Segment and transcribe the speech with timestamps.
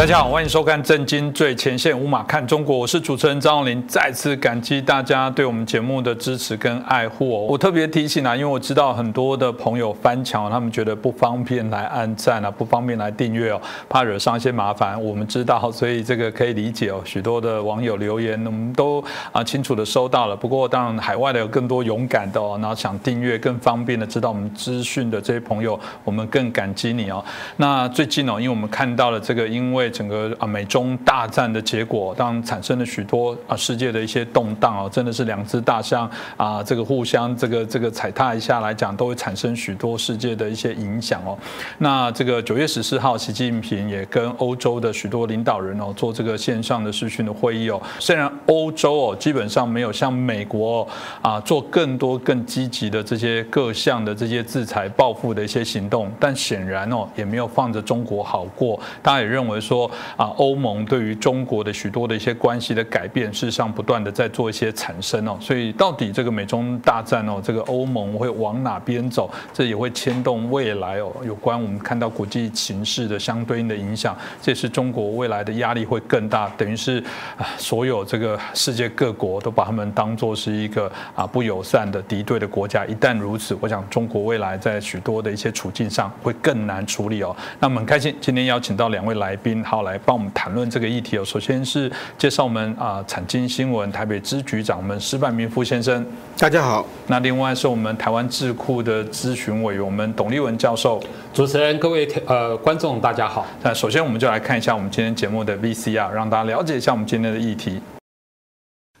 [0.00, 3.86] 大家好，欢迎收看《震惊最前线》，无马看中国，我是主持人张永林。
[3.86, 7.46] 再次感激大家对我们节目的支持跟爱护哦。
[7.50, 13.60] 我特别提醒啊，因为我知道很多的朋友翻墙，他们觉得不方便来按赞啊，不方便来订阅哦，
[13.90, 14.98] 怕惹上一些麻烦。
[15.04, 17.02] 我们知道，所以这个可以理解哦。
[17.04, 20.34] 许多的网友留言，我们都啊清楚的收到了。
[20.34, 27.22] 不过，当然海外的有更多勇敢的哦，然后想订阅更方便的知道我们资讯的这些朋友，我们更感激你哦。
[27.58, 41.36] 那最近哦，因为我们看到了这个，因为整个啊美中大战的结果，当产生了许多啊世界的一些动荡哦，真的是两只大象啊，这个互相这个这个踩踏一下来讲，都会产生许多世界的一些影响哦。
[41.78, 47.80] 那这个九月十四号，习近平也跟欧洲的许多领导人哦做这个线上的视讯的会议哦。
[47.98, 50.86] 虽然欧洲哦基本上没有像美国
[51.22, 58.78] 啊做更多更积极的这些各项的这些制裁报复的一些行动，但显然哦也没有放着中国好过。
[59.02, 59.79] 大家也认为说。
[60.16, 65.36] 啊，欧盟对于中国的许多的一些关系的改变，事实上不断的在做一些产生哦。
[65.40, 69.30] 所以到底这个美中大战哦，这个欧盟会往哪边走？
[69.52, 74.16] 这也会牵动未来哦，有关我们看到国际形势的相对应的影响。
[74.40, 76.98] 这是中国未来的压力会更大，等于是
[77.36, 82.84] 啊，所有这个世界各国都把他们当做是一个啊不友善的敌对的国家。
[82.86, 87.34] 一旦如此，我想中国未来在许多的一些处境上会更难处理哦。
[87.58, 89.96] 那我们很开心今天邀请到两位来宾，好来。
[90.04, 91.24] 帮我们谈论这个议题哦。
[91.24, 96.04] 首先是介绍我们啊产经新闻台北支局长我们施半明夫先生，
[96.36, 96.84] 大家好。
[97.06, 101.00] 那另外是我们台湾智库的咨询委员我们董立文教授。
[101.32, 103.46] 主持人各位呃观众大家好。
[103.62, 104.74] 那首先我们就来看一下。
[104.74, 106.90] 我们今天节目的 VCR，让大家了解一下。
[106.90, 107.80] 我们今天的议题。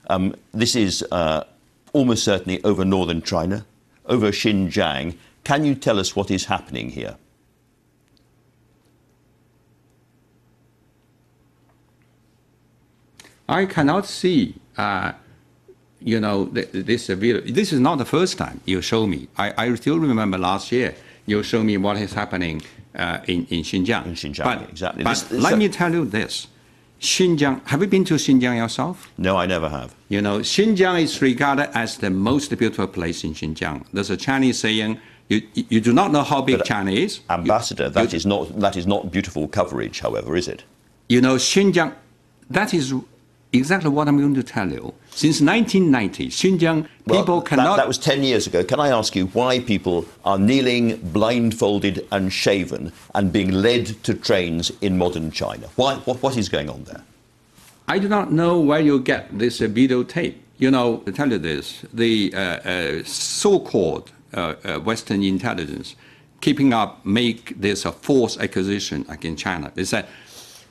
[0.06, 1.42] Um, this is uh,
[1.92, 3.64] almost certainly over northern China,
[4.04, 5.14] over Xinjiang.
[5.42, 7.14] Can you tell us what is happening here?
[13.50, 15.12] I cannot see, uh,
[16.00, 17.40] you know, this video.
[17.40, 19.28] This is not the first time you show me.
[19.36, 20.94] I, I still remember last year
[21.26, 22.62] you show me what is happening
[22.94, 24.06] uh, in, in Xinjiang.
[24.06, 25.02] In Xinjiang, but, exactly.
[25.04, 26.46] But This- let so- me tell you this.
[27.00, 29.10] Xinjiang, have you been to Xinjiang yourself?
[29.16, 29.94] No, I never have.
[30.10, 33.86] You know, Xinjiang is regarded as the most beautiful place in Xinjiang.
[33.92, 35.00] There's a Chinese saying,
[35.30, 37.20] you, you do not know how big But, uh, China is.
[37.30, 40.62] Ambassador, you, that you, is not that is not beautiful coverage, however, is it?
[41.08, 41.94] You know, Xinjiang,
[42.50, 42.92] that is
[43.52, 44.94] exactly what I'm going to tell you.
[45.10, 47.76] Since 1990, Xinjiang Well, people that- cannot.
[47.76, 48.62] That, was 10 years ago.
[48.64, 54.14] Can I ask you why people are kneeling, blindfolded, and shaven and being led to
[54.14, 55.68] trains in modern China?
[55.76, 57.02] Why, what, what is going on there?
[57.88, 60.34] I do not know where you get this uh, videotape.
[60.58, 65.96] You know, to tell you this, the uh, uh, so-called uh, uh, Western intelligence
[66.40, 69.70] keeping up make this a false accusation against China.
[69.74, 70.06] They said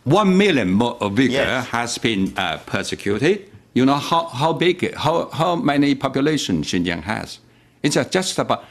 [0.09, 1.67] one million more Uyghur Yes.
[1.67, 3.49] has been uh, persecuted.
[3.73, 7.39] You know how, how big, how, how many population Xinjiang has?
[7.83, 8.65] It's just about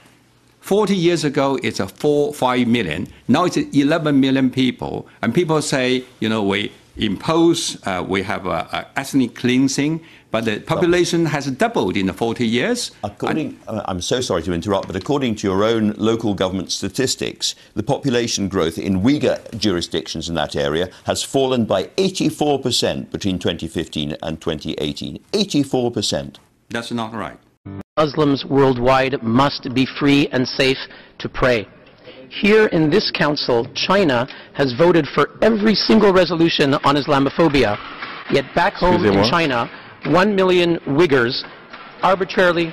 [0.61, 3.07] 40 years ago, it's a 4, 5 million.
[3.29, 5.07] Now it's 11 million people.
[5.23, 10.01] And people say, you know, we impose, uh, we have a, a ethnic cleansing,
[10.31, 12.91] but the population has doubled in the 40 years.
[13.03, 17.55] According, uh, I'm so sorry to interrupt, but according to your own local government statistics,
[17.75, 24.17] the population growth in Uyghur jurisdictions in that area has fallen by 84% between 2015
[24.23, 25.19] and 2018.
[25.33, 26.37] 84%.
[26.69, 27.39] That's not right.
[27.97, 30.79] Muslims worldwide must be free and safe
[31.19, 31.67] to pray.
[32.31, 37.79] Here in this council, China has voted for every single resolution on Islamophobia.
[38.31, 39.71] Yet back home in China,
[40.07, 41.43] one million Uyghurs
[42.03, 42.73] arbitrarily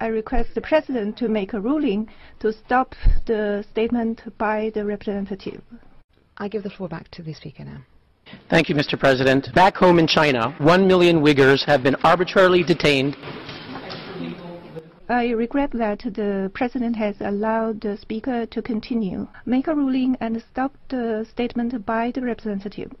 [0.00, 2.94] I request the President to make a ruling to stop
[3.26, 5.60] the statement by the representative.
[6.36, 7.78] I give the floor back to the Speaker now.
[8.48, 8.96] Thank you, Mr.
[8.96, 9.52] President.
[9.54, 13.16] Back home in China, one million Uyghurs have been arbitrarily detained.
[15.08, 19.26] I regret that the President has allowed the Speaker to continue.
[19.46, 22.92] Make a ruling and stop the statement by the representative.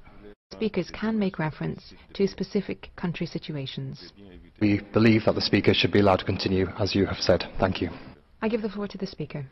[0.52, 4.12] Speakers can make reference to specific country situations.
[4.60, 7.44] We believe that the Speaker should be allowed to continue, as you have said.
[7.60, 7.90] Thank you.
[8.42, 9.46] I give the floor to the Speaker.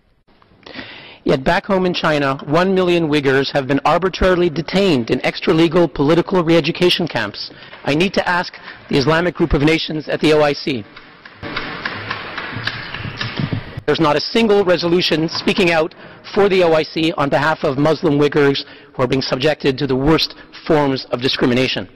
[1.23, 6.43] Yet back home in China, one million Uyghurs have been arbitrarily detained in extra-legal political
[6.43, 7.53] re-education camps.
[7.85, 8.55] I need to ask
[8.89, 10.85] the Islamic Group of Nations at the OIC.
[13.87, 15.95] There's not a single resolution speaking out
[16.35, 20.35] for the OIC on behalf of Muslim Uyghurs who are being subjected to the worst
[20.67, 21.89] forms of discrimination.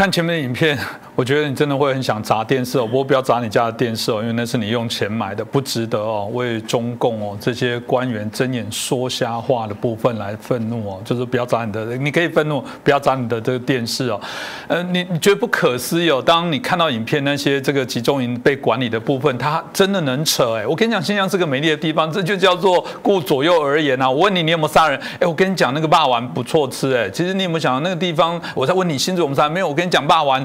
[0.00, 0.78] 看前面的影片，
[1.14, 2.86] 我觉得你真的会很想砸电视哦。
[2.86, 6.26] 不过不要砸你家的电视哦，因为那是你用钱买的，不值得哦。
[6.32, 14.18] 为中共哦这些官员睁眼说瞎话的部分来愤怒哦，就是不要砸你的，你可以愤怒，不要砸你的这个电视哦。
[14.68, 16.22] 呃，你你觉得不可思议哦？
[16.24, 20.66] 当你看到影片那些这个集中营被管理的部分，它真的能扯哎？
[20.66, 24.10] 我跟你讲，新疆是个美丽的地方，这就叫做顾左右而言啊。
[24.10, 24.98] 我问你，你有没有杀人？
[25.18, 27.10] 哎，我跟你讲，那个霸王不错吃哎。
[27.10, 28.40] 其实你有没有想到那个地方？
[28.54, 29.68] 我在问你，新竹我们山没有？
[29.68, 30.44] 我跟你讲，霸王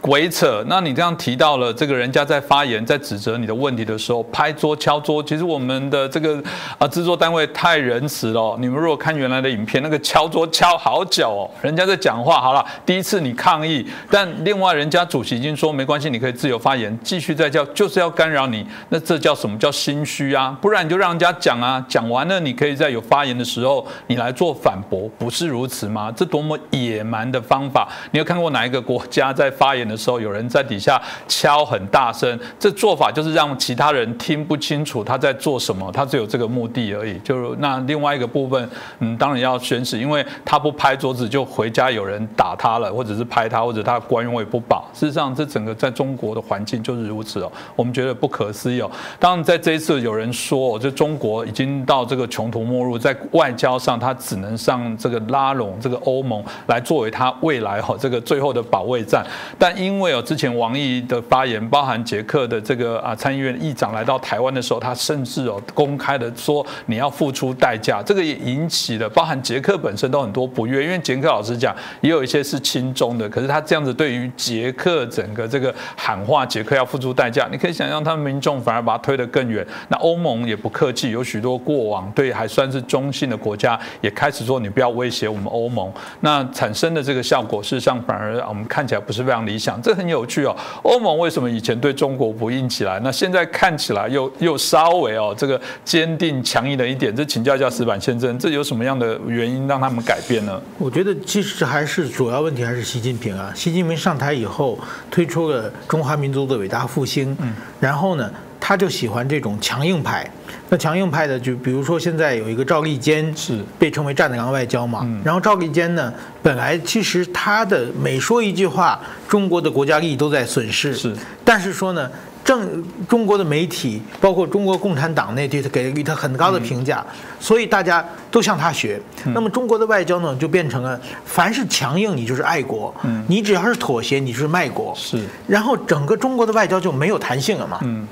[0.00, 0.64] 鬼扯。
[0.66, 5.22] 那你这样提到了这个人家在发言，在指责你的问题的时候，拍桌敲桌。
[5.22, 6.42] 其实我们的这个
[6.78, 8.56] 啊制作单位太仁慈了。
[8.58, 12.40] 你们如果看原来的影片，那个敲桌敲好久哦，人家在讲话。
[12.40, 18.66] 好了，第一次你抗议，但另外人家主席已经说没关系，你可以自由发言，继续再叫，就是要干扰你。
[18.88, 20.56] 那这叫什么叫心虚啊？
[20.62, 26.12] 不然你就让人家讲啊，讲完了你可以在有发言的时候你来做反驳，不是如此吗？
[26.16, 27.88] 这多么野蛮的方法！
[28.12, 32.38] 你要看过哪一个国家在发言的时候有人在底下敲很大声？
[32.58, 37.18] 这做法就是让其他人听不清楚他在做什么，他只有这个目的而已。
[37.20, 38.68] 就是那另外一个部分，
[39.00, 44.88] 嗯，当然要宣誓，因为他不拍桌子就回家有人打他了，或者是拍他，或者他官位不保。
[44.92, 47.50] 事实上，这整个在中国的环境就是如此哦。
[47.74, 48.90] 我们觉得不可思议哦。
[49.18, 59.24] 当然，在这一次有人说，就中国已经到这个穷途末路，在外交上他只能上这个拉拢这个欧盟来作为他未来哈这个最后的保卫战。
[59.58, 79.64] 但因为哦之前王毅的发言，包含捷克的这个啊参议院议长来到台湾的时候，他甚至哦公开的说你要付出代价，这个也引起了包含捷克本身都很多不悦，因为捷克老实讲也有一些是亲中的，可是他这样子对于捷克整个这个喊话，捷克要付出代价，你可以想象他们民众反而把他推得更远。
[79.88, 90.56] 那欧盟也不客气，有许多过往对还算是中性的国家也开始说你不要威胁我们欧盟，那产生的这个效果事实上反而我们看起来不是非常理想，这很有趣哦。
[90.82, 97.14] 欧盟为什么以前对中国不硬起来，那现在看起来又又稍微哦这个坚定强硬了一点？
[97.14, 100.60] 这请教一下石板先生，这有什么样的原因让他们改变呢？
[100.78, 104.78] 我觉得其实还是主要问题还是习近平啊，习近平上台以后
[105.10, 108.30] 推出了中华民族的伟大复兴，嗯，然后呢？
[108.68, 110.28] 他就喜欢这种强硬派，
[110.68, 113.64] 那强硬派的就比如说现在有一个赵立坚是。
[113.78, 121.14] 被称为战狼外交嘛，然后赵立坚呢，本来其实他的每说一句话，中国的国家利益都在损失，是，
[121.44, 122.10] 但是说呢，
[122.44, 127.06] 正中国的媒体包括中国共产党内对他给予他很高的评价，
[127.38, 129.00] 所以大家都向他学。
[129.26, 132.92] 那么中国的外交呢，就变成了凡是强硬你就是爱国，
[133.28, 138.04] 你只要是妥协你就是卖国，是，然后整个中国的外交就没有弹性了嘛，嗯。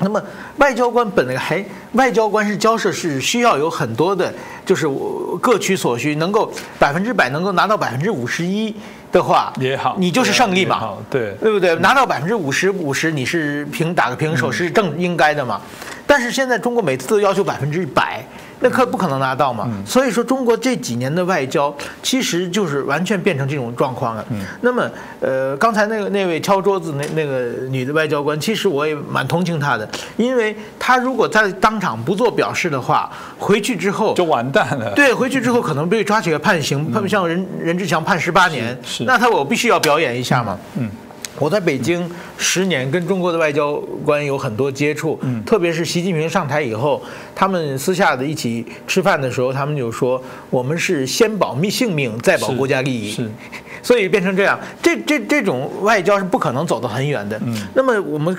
[0.00, 0.22] 那么
[0.56, 4.32] 外交官本来还外交官是交涉是需要有很多的，
[4.64, 4.88] 就是
[5.40, 8.74] 各取所需，能够百分之百能够拿到百分之五十一
[9.12, 11.74] 的话也好，你就是胜利嘛，对对不对？
[11.76, 15.60] 拿到百分之五十五十，你是平打个平手是正应该的嘛。
[16.06, 18.24] 但是现在中国每次都要求百分之百。
[18.60, 19.68] 那可不可能拿到嘛？
[19.86, 24.24] 所以说中国这几年的外交其实就是完全变成这种状况了。
[24.60, 24.88] 那么，
[25.20, 34.92] 呃，刚才那个那位敲桌子那那个女的外交官，其实我也蛮同情她的，因为她如果在当场不做表示的话，回去之后就完蛋了。
[34.94, 40.58] 对，回去之后可能被抓起来判刑，判像任任志强判十八年，那他我必须要表演一下嘛。
[40.76, 40.90] 嗯。
[41.38, 47.02] 我在北京十年，跟中国的外交官有很多接触，特别是习近平上台以后，
[47.34, 53.30] 他们私下的一起吃饭的时候，他们就说我们是先保密性命，再保国家利益，是，
[53.82, 57.40] 所以变成这样，这这这种外交是不可能走得很远的。
[57.74, 58.36] 那么我们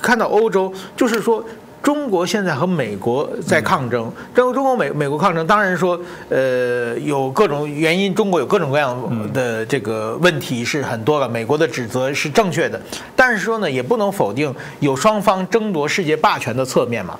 [0.00, 1.44] 看到欧洲，就是说。
[1.82, 12.80] 中国现在和美国在抗争，中中国美美国抗争，当然说，呃，有各种原因，中国有各种各样的这个问题是很多了，美国的指责是正确的，
[13.16, 17.18] 但是说呢，也不能否定有双方争夺世界霸权的侧面嘛，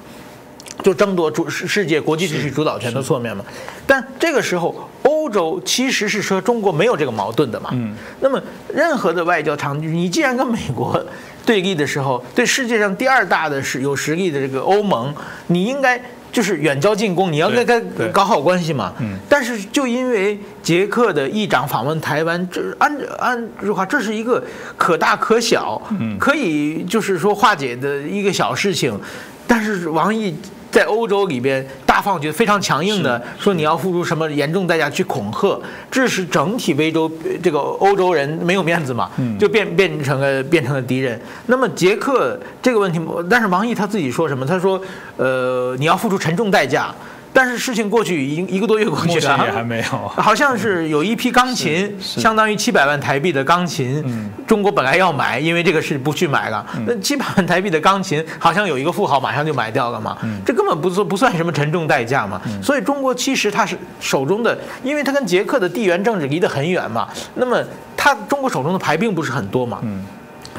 [0.82, 3.44] 就争夺主世世界国际秩序主导权的侧面嘛，
[3.87, 8.40] 但这个时候，欧洲其实是说中国没有这个矛盾的嘛，嗯，那么
[8.73, 11.04] 任何的外交场景，你既然跟美国。
[11.47, 15.14] 对立的时候，对世界上第二大的是有实力的这个欧盟，
[15.47, 15.99] 你应该
[16.30, 18.92] 就是远交近攻，你要跟他搞好关系嘛。
[19.00, 19.16] 嗯。
[19.30, 24.44] 但是就因为捷克的议长访问台湾，这按按这话，这是一个
[24.76, 25.80] 可大可小，
[26.20, 29.00] 可以就是说化解的一个小事情，
[29.47, 30.37] 但是王毅。
[30.71, 35.61] 在欧洲里边，大放厥非常强硬的说你要付出什么严重代价去恐吓，
[35.91, 37.11] 致使整体非洲
[37.43, 41.21] 这个欧洲人没有面子嘛，就变变成了变成了敌人。
[41.47, 44.45] 那么捷克这个问题，但是王毅他自己说什么？
[44.45, 44.81] 他说，
[45.17, 46.95] 呃，你要付出沉重代价。
[47.38, 54.02] 但是事情过去已经一个多月过去了，也还没有，好像是有一批钢琴，相当于七百万台币的钢琴，
[54.45, 56.66] 中国本来要买，因为这个是不去买了。
[56.85, 62.42] 那七百万台币的钢琴，好像有一个富豪马上就买掉了嘛，这根本不算不算什么沉重代价嘛。
[62.61, 67.62] 所以中国其实它是手中的，因为它跟捷克的地缘政治离得很远嘛，那么
[67.97, 69.80] 它中国手中的牌并不是很多嘛。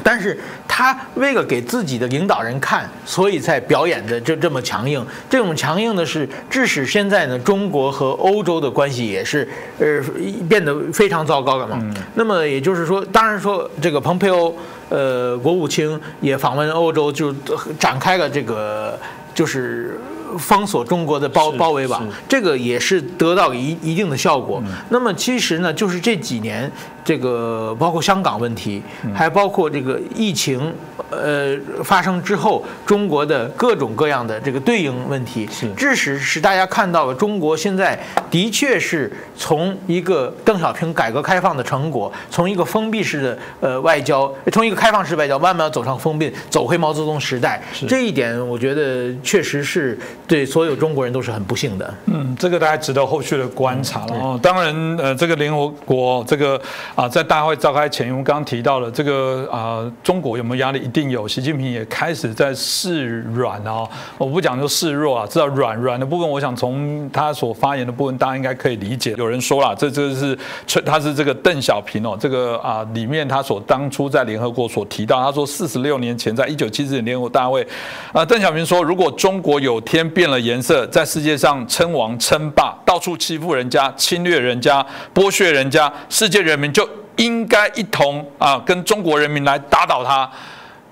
[0.02, 5.04] 但是他为了给自己的领导人看，所以才表演的这这么强硬。
[5.28, 10.02] 这种强硬的是，致使现在呢，中国和欧洲的关系也是呃
[10.48, 11.78] 变得非常糟糕了嘛。
[12.14, 14.52] 那么也就是说，当然说这个蓬佩奥
[14.88, 17.32] 呃国务卿也访问欧洲，就
[17.78, 18.98] 展开了这个
[19.34, 20.00] 就是
[20.38, 24.62] 封锁中国的包包围网，这个也是得到一一定的效果。
[24.88, 26.70] 那么其实呢，就是这几年。
[27.02, 28.80] 这个包括香港问题，
[29.14, 30.72] 还包括这个疫情，
[31.10, 37.98] 呃发生之后，中国的各种各样的这个对应问题，致使使大家看到了中国现在
[38.30, 47.60] 的确是从一个邓小平改革开放的成果，从一个封闭式的呃外交，从一个开放式外交慢慢走上封闭，走回毛泽东时代。
[47.88, 49.98] 这一点我觉得确实是
[50.30, 51.94] 对所有中国人都是很不幸的。
[52.06, 54.38] 嗯，这个大家值得后续的观察了哦。
[54.40, 56.60] 当然，呃，这个联合国这个。
[56.94, 60.78] 啊，在大会召开前，我们刚刚提到了这个啊，中国有没有压力？
[60.78, 61.26] 一定有。
[61.26, 69.14] 习近平也开始在示软啊，我不讲就示弱啊，知道软软的部分，我想从他所发言的部分，大家应该可以理解。
[69.16, 70.38] 有人说了，这这是
[70.84, 77.66] 他是这个邓小平哦，这个啊里面他所当初在联合国所提到，他说四十六年前在一九七四年联合国大会，
[78.12, 84.84] 啊，邓小平说，如果中国有天变了颜色，在世界上称王称霸，到处欺负人家、侵略人家、
[85.14, 86.86] 剥削人家，世界人民就。
[87.16, 90.30] 应该一同啊，跟中国人民来打倒他。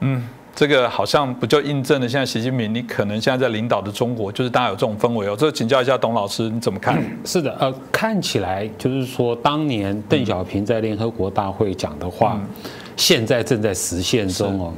[0.00, 5.35] 嗯，这个好像不就印证了现在习近平，你可能现在在领导的中国，就是大家有这种氛围哦。
[5.38, 7.02] 这请教一下董老师，你怎么看？
[7.25, 12.38] 是的，呃，看起来就是说，当年邓小平在联合国大会讲的话，
[12.94, 14.75] 现在正在实现中哦。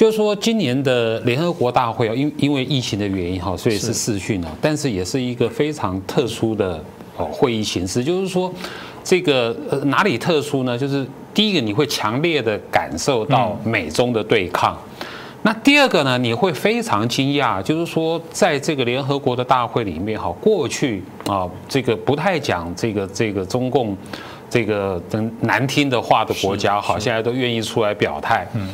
[0.00, 6.82] 就是说，今年的联合国大会啊，因因为疫情的原因哈，所以是视讯啊，但是也是一个非常特殊的
[7.18, 8.50] 哦会议形式，就是说。
[9.02, 10.76] 这个呃哪里特殊呢？
[10.76, 14.76] 就是第一个你会强烈的感受到美中的对抗，
[15.42, 23.96] 那第二个呢，你会非常惊讶，就是说在这个联合国的大会里面哈，过去啊这个不太讲这个这个中共
[24.50, 25.02] 这个
[25.40, 28.46] 难听的话的国家好，现在都愿意出来表态。
[28.54, 28.68] 嗯，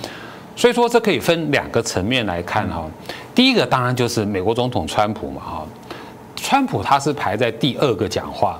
[0.56, 2.90] 所以说这可以分两个层面来看哈。
[3.34, 5.66] 第一个当然就是美国总统川普嘛哈，
[6.34, 8.58] 川普他是排在第二个讲话。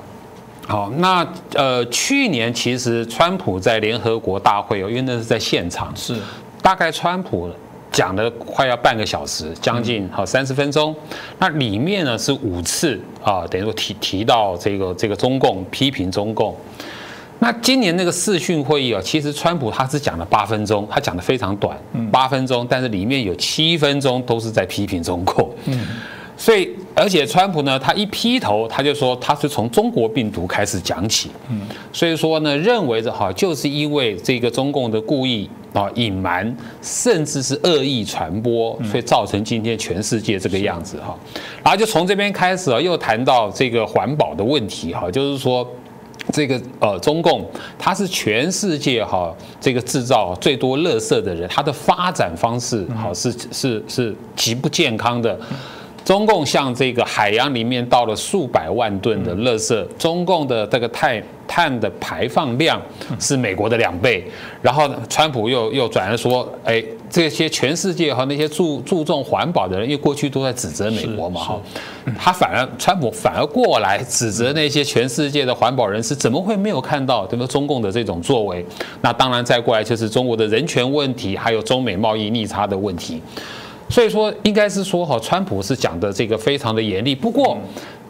[0.68, 6.16] 好，那呃，去年其实川普在联合国大会哦，因为那是在现场，是
[6.60, 7.48] 大概川普
[7.90, 10.94] 讲的快要半个小时，将近好三十分钟。
[11.38, 16.54] 那里面呢是五次啊，等于说提提到这个这个中共批评中共。
[17.38, 21.76] 那今年那个视讯会议啊，其实川普他只讲了八分钟，他讲的非常短，
[22.10, 25.50] 八分钟，但是里面有七分钟都是在批评中共。
[25.66, 25.86] 嗯。
[26.38, 31.62] 所以，而且川普呢，他一劈头他就说他是从中国病毒开始讲起，嗯，
[31.94, 41.16] 所以说呢，认为着哈，就是因为这个中共的故意啊隐瞒，甚至是恶意传播，所以造成今天全世界这个样子哈。
[41.64, 45.66] 然后就从这边开始啊，又谈到这个环保的问题哈，就是说
[46.32, 55.38] 这个呃中共他是全世界哈这个制造最多垃圾的人，他的发展方式好是是是极不健康的。
[56.06, 62.80] 中共向这个海洋里面倒了数百万吨的垃圾，中共的这个碳碳的排放量
[63.18, 64.24] 是美国的两倍。
[64.62, 71.60] 然后呢，川普又又转而说，哎，这些全世界和那些注注重环保的人，因为过去都在指责美国嘛，哈，
[72.16, 78.64] 他反而川普反而过来指责那些全世界的环保人士，怎么会没有看到这个中共的这种作为？
[79.00, 83.20] 那当然再过来就是中国的人权问题，还有中美贸易逆差的问题。
[83.88, 87.14] 所以说，应该是说哈，川普是讲的这个非常的严厉。
[87.14, 87.56] 不过，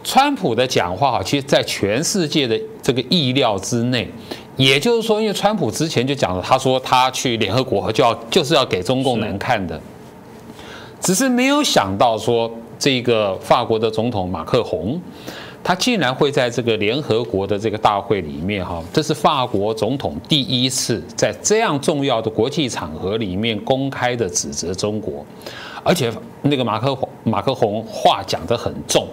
[0.03, 4.09] 川普的讲话哈，其实在全世界的这个意料之内。
[4.57, 9.79] 也就是说，因为川普之前就讲了，他说他去联合国就要就是要给中共难看的，
[10.99, 14.99] 只是没有想到说这个法国的总统马克宏。
[15.67, 25.27] 他竟然会在这个联合国的这个大会里面，哈，这是法国总统第一次在这样重要的国际场合里面公开的指责中国，
[25.83, 26.09] 而且
[26.43, 29.09] 那个马克马克宏话讲得很重，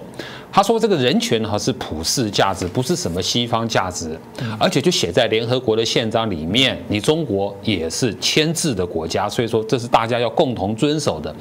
[0.52, 4.16] 他说这个人权哈是普世价值，不是什么西方价值，
[4.60, 11.36] 而且就写在联合国的宪章里面，你中国也是签字的国家，所以说这是大家要共同遵守的。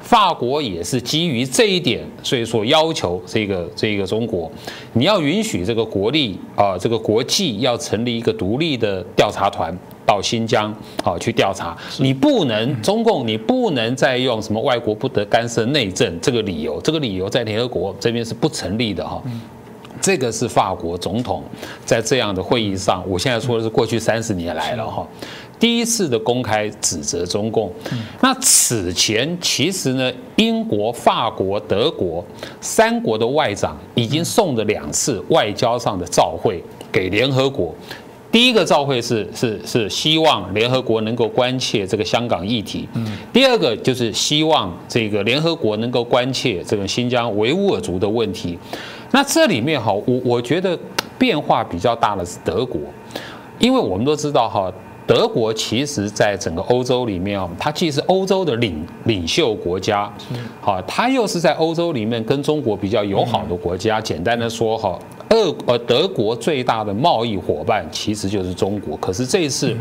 [0.00, 4.50] 法国也是基于这一点，所以说要求这个这个中国，
[4.92, 10.72] 你要允许这个国力啊，这个国际要成立一个独立的调查团到新疆
[11.02, 19.20] 啊去调查，你不能中共，你不能再用什么外国不得干涉内政这个理由，这个理由在联合国这边是不成立的哈。
[19.98, 21.42] 这个是法国总统
[21.84, 25.04] 在这样的会议上，我现在说的是过去三十年来了哈。
[25.58, 27.72] 第一次的公开指责中共，
[28.20, 32.22] 那此前其实呢，英国、法国、德国
[32.60, 37.74] 三国的外长已经送了两次外交上的照会给联合国。
[38.30, 42.86] 第一个照会是是是希望联合国能够关切这个香港议题，
[43.32, 48.58] 第二个就是希望这个联合国能够关切这个新疆维吾尔族的问题。
[49.12, 50.78] 那这里面哈，我我觉得
[51.16, 52.78] 变化比较大的是德国，
[53.58, 54.70] 因为我们都知道哈。
[55.06, 60.12] 德国其实，在整个欧洲里面哦，它既是欧洲的领领袖国家，
[60.60, 64.00] 好，它又是在欧洲里面跟中国比较友好的国家。
[64.00, 64.98] 简单的说哈，
[65.30, 68.96] 俄呃德国最大的贸易伙伴其实就是中国。
[68.96, 69.76] 可是这一次，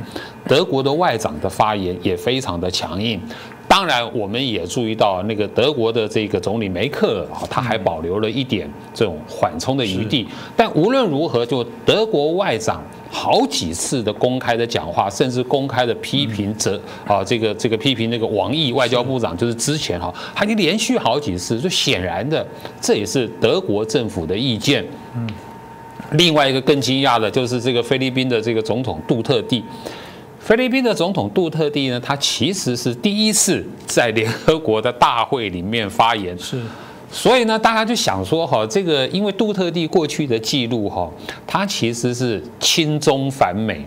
[0.48, 3.20] 德国的外长的发言也非常的强硬。
[3.68, 10.28] 当然，我们也注意到那个德国的这个总理梅克尔啊，他还保留了一点这种缓冲的余地。
[10.56, 12.82] 但无论如何，就德国外长。
[13.08, 22.46] 好几次的公开的讲话，甚至公开的批评责啊，这个这个批评那个王毅外交部长，就是之前哈，他已经连续好几次，就显然的，
[22.82, 24.84] 这也是德国政府的意见。
[25.16, 25.30] 嗯，
[26.14, 29.64] 另外一个更惊讶的就是这个菲律宾的这个总统杜特地，
[30.46, 36.38] 菲律宾的总统杜特地呢，他其实是第一次在联合国的大会里面发言。
[36.38, 36.62] 是。
[37.12, 41.12] 所以呢，大家就想说哈，这个因为杜特地过去的记录哈，
[41.48, 43.84] 他其实是亲中反美。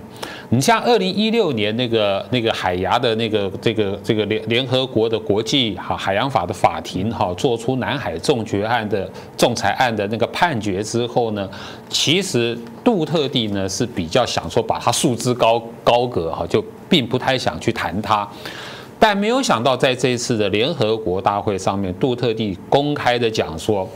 [0.50, 11.46] 你像二零一六年那个那个海牙的那个这个这个联联合国的国际哈海洋法的法庭哈，做出南海仲决案的仲裁案的那个判决之后呢，
[11.90, 18.26] 其实杜特地呢是比较想说把它束之高高阁哈，就并不太想去谈它。
[18.98, 23.88] 但没有想到，在这一次的联合国大会上面，杜特地公开的讲说，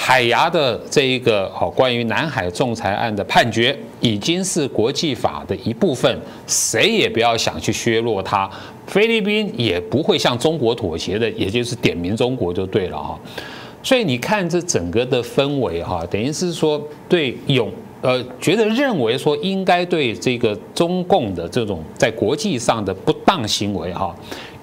[0.00, 8.48] 海牙的这一个好关于南海仲裁案的判决，已经是国际法的一部分，谁也不要想去削弱它，
[8.86, 13.18] 菲律宾也不会向中国妥协的，也就是点名中国就对了哈。
[13.82, 17.68] 所以你看这整个的氛围哈，等于是说对永
[18.00, 24.14] 呃觉得认为说应该对这个中共的这种在国际上的不当行为哈。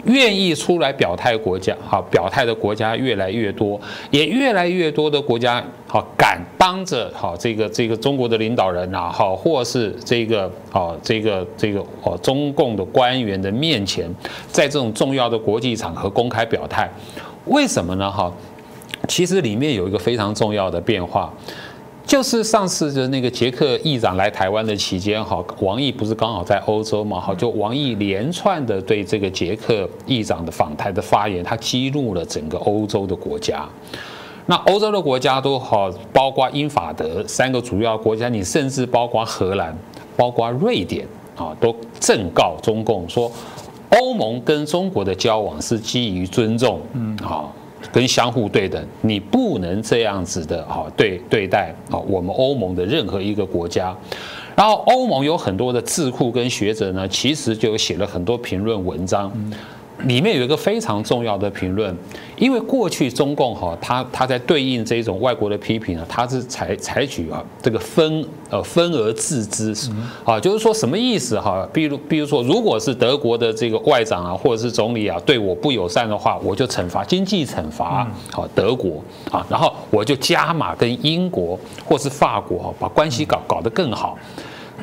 [0.06, 3.80] 愿意出来表态国家，好表态的国家越来越多，
[4.12, 14.10] 也越来越多的国家好敢当着好这个这个中国的领导人呐，好或是这个好这个这个哦中共的官员的面前，
[14.48, 16.90] 在这种重要的国际场合公开表态，
[17.46, 18.12] 为什么呢？
[18.12, 18.32] 哈，
[19.08, 21.34] 其实里面有一个非常重要的变化。
[22.06, 33.68] 就是上次的那个捷克议长来台湾的期间，哈，王毅不是刚好在欧洲嘛，哈，就王毅连串的对这个捷克议长的访台的发言，他激怒了整个欧洲的国家。
[34.46, 39.76] 那欧洲的国家都好，包括英法德三个主要国家，你甚至包括荷兰、
[40.16, 43.32] 包括瑞典啊，都正告中共说，
[43.90, 47.52] 欧盟跟中国的交往是基于尊重，嗯，好。
[47.92, 53.96] 跟相互对等，你不能这样子的哈对对待啊我们欧盟的任何一个国家，
[54.56, 59.32] 然后欧盟有很多的智库跟学者呢，其实就写了很多评论文章。
[60.06, 61.96] 里面有一个非常重要的评论，
[62.38, 69.74] 因为过去中共哈，他他在对应这种外国的批评啊，他是采采取啊这个分呃分而治之
[70.24, 71.68] 啊，就是说什么意思哈？
[71.74, 84.18] 比如比如说，如果是德国的这个外长啊，或者是总理啊，对我不友善的话，我就惩罚经济惩罚好德国啊，然后我就加码跟英国或是法国把关系搞搞得更好，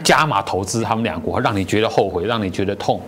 [0.03, 3.01] 加码投资他们两国，让你觉得后悔，让你觉得痛。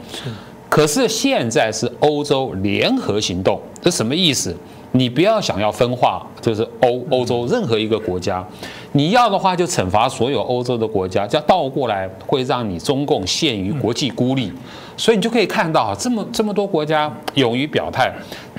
[0.75, 4.53] 可是现在是欧洲联合行动，这什么意思？
[4.91, 8.45] 你不要想要分化，就是欧欧洲任何一个国家，
[8.91, 14.53] 你要的话就惩罚所有欧洲的国家，叫倒过来会让你中共陷于国际孤立。
[14.97, 18.13] 所以你就可以看到，这么这么多国家勇于表态，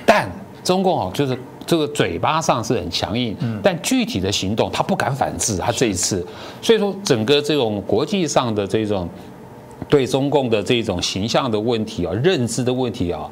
[0.05, 0.25] 但
[0.63, 6.25] 中共啊，就是这个嘴巴上是很强硬，但具体的行动他不敢反制，他这一次，
[6.61, 9.09] 所以说整个这种国际上的这种。
[9.87, 13.29] 对中共的这种形象的问题啊，认知的问题啊，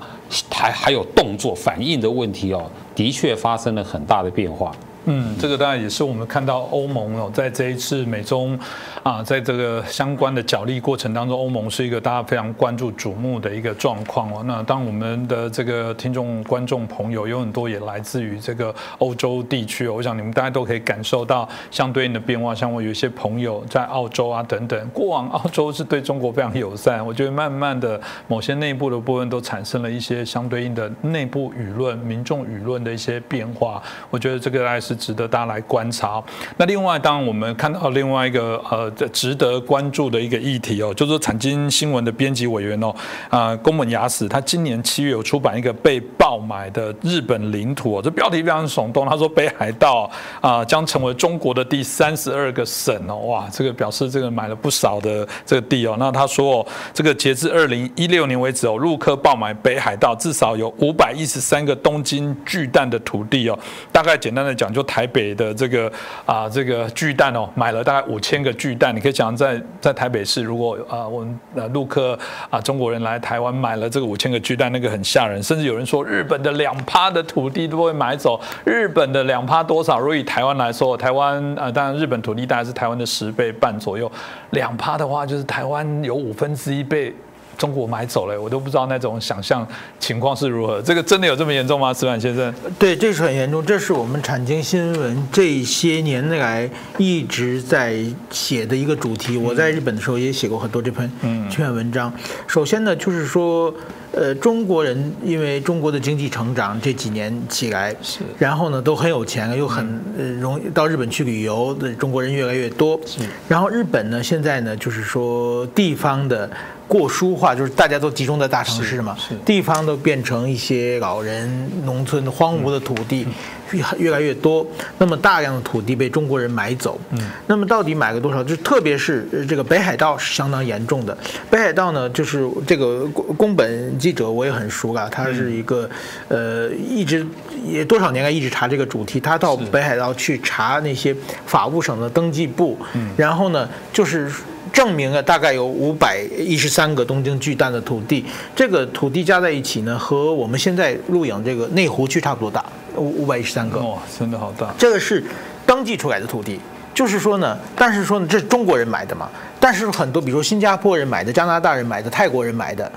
[0.50, 2.63] 还还有动作反应的问题啊，
[2.96, 4.72] 的确发生了很大的变化。
[5.06, 8.58] 嗯，这个当然也是我们看到欧盟哦，在这一次美中
[9.04, 14.42] 啊，在这个相关的角力过程当中，欧盟是一个大家非常关注、瞩目的一个状况哦。
[14.46, 22.56] 那当我们的这个听众、观众朋友有很多也来自于这个欧洲地区哦，我想你们大家都可以感受到相对应的变化。
[22.56, 33.84] 像我有一些朋友在澳洲啊等等，过往澳洲是对中国非常友善，我觉得慢慢的某些内部的部分都产生了一些相对应的内部舆论、民众舆论的一些变化。
[34.10, 34.92] 我觉得这个还是。
[34.95, 36.21] 值得大家来观察。
[36.58, 42.93] 那另外，当然我们看到另外一个呃值得关注的一个议题哦，就是说产经新闻的编辑委员哦，
[43.29, 49.08] 啊宫本雅史，他今年七月有出版一个被爆买的日本领土哦，这标题非常耸动。
[49.08, 55.95] 他说北海道啊将成为中国的第三十二个省哦，哇，这个表示这个买了不少的这个地哦。
[55.97, 63.58] 那他说哦，这个截至二零一六年为止哦，陆客爆买北海道至少有五百一十三个东京巨蛋的土地哦，
[63.91, 64.83] 大概简单的讲就。
[64.84, 65.91] 台北的这个
[66.26, 68.96] 啊，这个巨蛋哦，买了大概五千个巨蛋。
[68.96, 72.17] 你可以想在在台北市，如果啊，我们呃陆客
[72.50, 75.41] 啊，中国人来台湾买了这个五千个巨蛋，那个很吓人。
[75.41, 78.39] 甚至有人说，日本的两趴的土地都会买走。
[78.65, 80.00] 日本的两趴多少？
[80.00, 84.12] 如果以台湾来说，台湾啊，当然日本土地大概是台湾的十倍半左右。
[84.52, 87.13] 两趴的话，就是台湾有五分之一倍。
[87.58, 89.66] 中国买走了，我都不知道那种想象
[90.00, 90.82] 情况是如何。
[90.82, 92.54] 这个真的有这么严重吗，石板先生？
[92.78, 93.66] 对，这是很严重。
[93.66, 97.96] 这是我们产经新闻这些年来一直在
[98.32, 99.38] 写的一个主题。
[99.38, 101.10] 我在日本的时候也写过很多这篇
[101.50, 102.12] 这篇文章。
[102.48, 103.74] 首先呢，就是说，
[104.13, 110.02] 呃，中国人因为中国的经济成长这几年起来，是，然后呢都很有钱，又很
[110.39, 112.99] 容易到日本去旅游的中国人越来越多。
[113.06, 116.49] 是，然后日本呢现在呢就是说地方的。
[116.86, 121.49] 过疏化就是大家都集中在大城市嘛，地方都变成一些老人、
[121.86, 123.26] 农村荒芜的土地
[123.74, 124.66] 越越来越多。
[124.98, 128.44] 那么大量的土地被中国人买走，嗯那么到底买了多少？
[128.44, 131.18] 就特别是这个北海道是相当严重的。
[131.50, 133.06] 北海道呢，就是这个
[133.38, 135.90] 宫本记者我也很熟了，他是一个
[136.28, 137.26] 呃一直
[137.66, 139.20] 也多少年来一直查这个主题。
[139.20, 142.78] 他到北海道去查那些法务省的登记簿，
[143.18, 144.32] 然后呢就是。
[144.72, 153.79] 证明了大概有五百一十三个东京巨蛋的土地，这个土地加在一起呢，和我们现在录影这个内湖区差不多大，五五百一十三个。
[153.79, 154.73] 哇，真的好大！
[154.77, 155.23] 这个是
[155.65, 156.60] 登记出来的土地，
[156.93, 159.29] 就是说呢，但是说呢，这是中国人买的嘛，
[159.60, 162.91] 但是很多，比如说新加坡人买的、加拿大人买的、泰国人买的，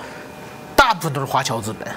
[0.75, 1.89] 大部分都是华侨资本。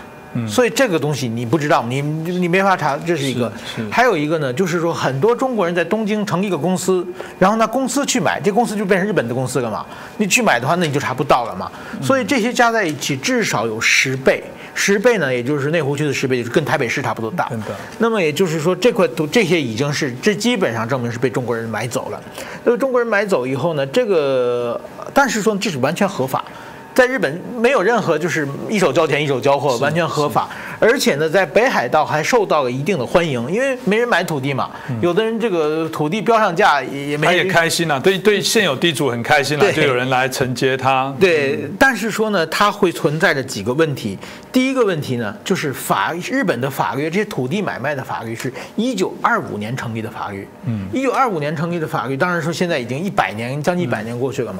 [0.47, 3.51] 所以这个东西你不知道，你你没法查，这是一个。
[3.89, 7.03] 还有一个呢，就是说很多中国人在东京成立一个公司，
[7.39, 9.83] 然后呢公司去买，这公司就变成日本的公司了嘛。
[10.17, 11.71] 你去买的话，那你就查不到了嘛。
[11.99, 14.43] 所以这些加在一起至少有十倍，
[14.81, 17.51] 十倍呢，也就是内湖区的十倍，就是跟台北市差不多大。
[17.97, 22.23] 那么也就是说，这块都这些已经是这基本上证明是被中国人买走了。
[22.63, 24.79] 那么中国人买走以后呢，这个
[25.13, 26.45] 但是说这是完全合法。
[26.93, 30.49] 在日本没有任何就是一手交钱一手交货，完全合法。
[30.81, 34.69] 而且呢，在北海道还受到了一定的欢迎，因为没人买土地嘛。
[35.01, 37.27] 有的人这个土地标上价也没。
[37.27, 41.13] 他也开心啊，对对，现有地主很开心啊，就有人来承接他。
[41.19, 44.17] 对，但是说呢，它会存在着几个问题。
[44.51, 50.47] 第一个问题呢，就是法日本的法律，这些土地买卖的法律是一九二五年成立的法律。
[50.65, 54.59] 嗯，一九二五年成立的法律，当然说现在已经一百年，将近一百年过去了嘛。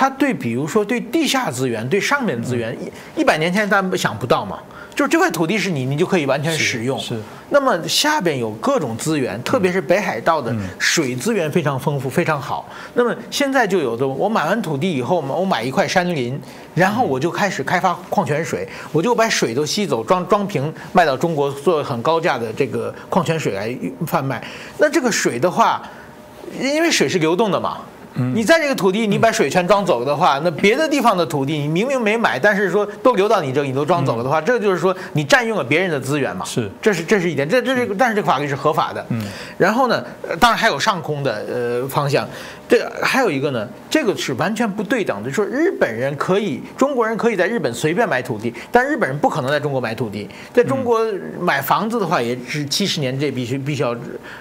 [0.00, 2.74] 他对，比如说对地下资源、对上面的资源，
[3.14, 4.58] 一一百年前大家想不到嘛，
[4.94, 6.98] 就是这块土地是你，你就可以完全使用。
[6.98, 7.20] 是。
[7.50, 12.66] 那么下边有各种资源，特别是北海道的水资源非常丰富，非常好。
[12.94, 16.40] 那么现在就有的，我买完土地以后嘛，我买一块山林，
[16.74, 24.42] 然后我就开始开发矿泉水，我就把水都吸走，装装瓶卖到中国，做很高价的这个矿泉水来贩卖。
[24.78, 25.82] 那这个水的话，
[26.58, 27.76] 因为水是流动的嘛。
[28.34, 36.44] 你在这个土地，你把水全装走了的话，那别的地方的土地你明明没买，但是说都流到你这，你都装走了的话，这就是说你占用了别人的资源嘛。
[36.44, 39.04] 是，这是这是一点，这这是但是这个法律是合法的。
[39.08, 39.24] 嗯。
[39.58, 40.04] 然后呢，
[40.38, 41.44] 当然还有上空的
[41.82, 42.28] 呃方向，
[42.70, 51.00] 这还有一个呢，这个是完全不对等的，说日本人可以，中国人可以在日本随便买土地，但日本人不可能在中国买土地，在中国
[51.38, 53.96] 买房子的话也是七十年这必须必须要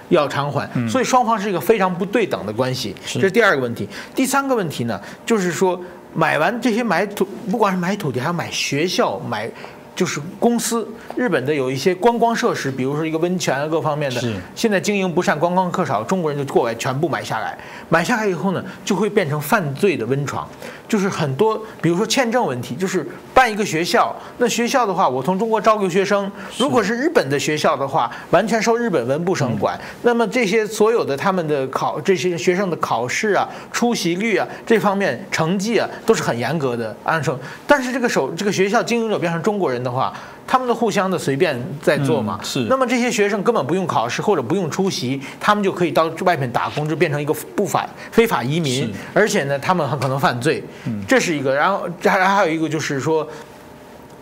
[0.09, 2.95] 要偿还，所以双方是一个非常不对等的关系。
[3.05, 3.59] 这是第二个。
[3.59, 5.77] 问题，第三个问题呢，就是说
[6.13, 9.51] 买完这些买土，不管是买土地，还要买学校，买
[9.99, 10.87] 就是公司。
[11.17, 14.23] 日本的有一些观光设施，比如说一个温泉啊，各方面的，
[14.55, 17.57] 现在经营不善，观光客少，中国人就过来全部买下来。
[17.89, 20.47] 买下来以后呢，就会变成犯罪的温床。
[20.89, 40.11] 就是很多，比如说签证问题，就是办一个学校，那学校的话，我从中国招留学生，如果是日本的学校的话，完全受日本文部省管，那么这些所有的他们的考这些学生的考试啊、出席率啊这方面成绩啊都是很严格的按说，但是这个手这个学校经营者变成中国人的话。
[40.51, 42.61] 他们的互相的随便在做嘛，是。
[42.61, 50.63] 那么这些学生根本不用考试或者不用出席，他们就可以到外面打工，就变成一个不法非法移民，而且呢，他们很可能犯罪。
[51.07, 51.53] 这是一个。
[51.53, 53.27] 然后这还还有一个就是说。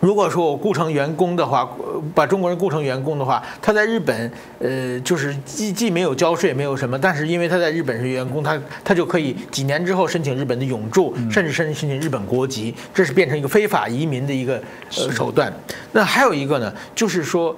[0.00, 1.68] 如果说我雇成员工的话，
[2.14, 4.30] 把中国人雇成员工的话，他在日本，
[4.60, 14.62] 呃，就是既既没有交税，没有什么，但是因为他在日本是员工，他他就可以几年之后申请日本的永住，甚至申申请日本国籍，这是变成一个非法移民的一个
[14.96, 15.52] 呃手段。
[15.92, 17.56] 那还有一个呢，就是说，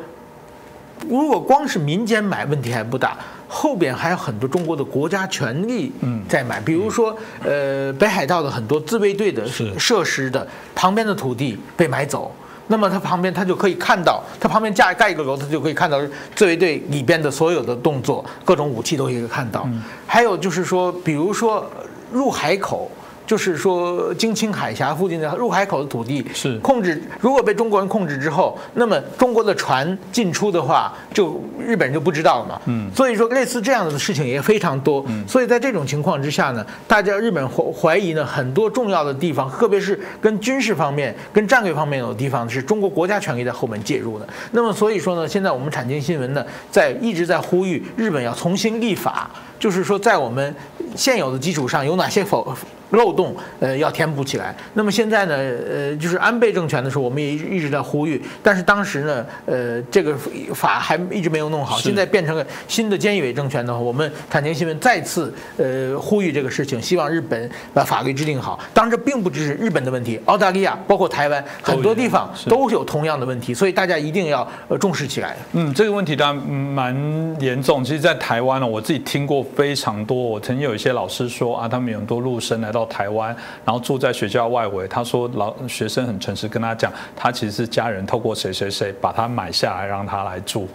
[1.09, 3.18] 如果光是民间买，问题还不大。
[3.52, 5.90] 后边还有很多中国的国家权力
[6.28, 9.44] 在买，比如说，呃，北海道的很多自卫队的
[9.76, 12.32] 设施的旁边的土地被买走，
[12.68, 16.00] 那么它旁边它就可以看到，它旁边架盖一个楼，它就可以看到
[16.36, 19.68] 自卫队里边的所有的动作，各种武器都可以看到。
[20.06, 21.68] 还有就是说，比如说
[22.12, 22.88] 入海口。
[23.30, 32.60] 就是说，京青海峡附近的入海口的土地是控制，如果被中国人控制之后，那么中国的船进出的话，就日本人就不知道了嘛。
[32.64, 35.04] 嗯，所以说类似这样的事情也非常多。
[35.06, 44.28] 嗯，所以在这种情况之下呢，大家日本怀怀疑呢，很多重要的地方，特别是跟军事方面、跟战略方面有地方，是中国国家权力在后面介入的。
[44.50, 50.52] 那么所以说呢，现在我们产经新闻呢，在一直在呼吁日本要重新立法，就是说在我们
[50.96, 52.52] 现有的基础上有哪些否。
[52.90, 54.55] 漏洞，呃，要填补起来。
[54.74, 60.14] 那么现在呢，呃，就是安倍政权的时候，我们也一直在呼吁，但是当时呢，呃，这个
[60.55, 61.79] 法还一直没有弄好。
[61.79, 68.59] 现在变成了新的菅义伟政权的话，我们产经新闻再次呃呼吁这个事情，希望日本把法律制定好。
[68.74, 75.37] 当然，这并不只是日本的问题，澳大利亚包括台湾很多地方都有同样的问题，所以大家一定要呃重视起来。
[75.53, 77.85] 嗯，这个问题当然蛮严重。
[77.85, 80.16] 其实，在台湾呢，我自己听过非常多。
[80.16, 82.79] 我曾经有一些老师说啊，他们有很多陆生来到。
[82.80, 84.88] 到台湾，然后住在学校外围。
[84.88, 90.66] 他说，老学生很诚实，跟他讲，他其实是家人透过谁谁谁把他买下来，让他来住。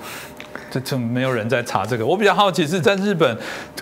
[0.76, 2.06] 这这没有人在查这个。
[2.06, 3.38] 我比较好奇是在日本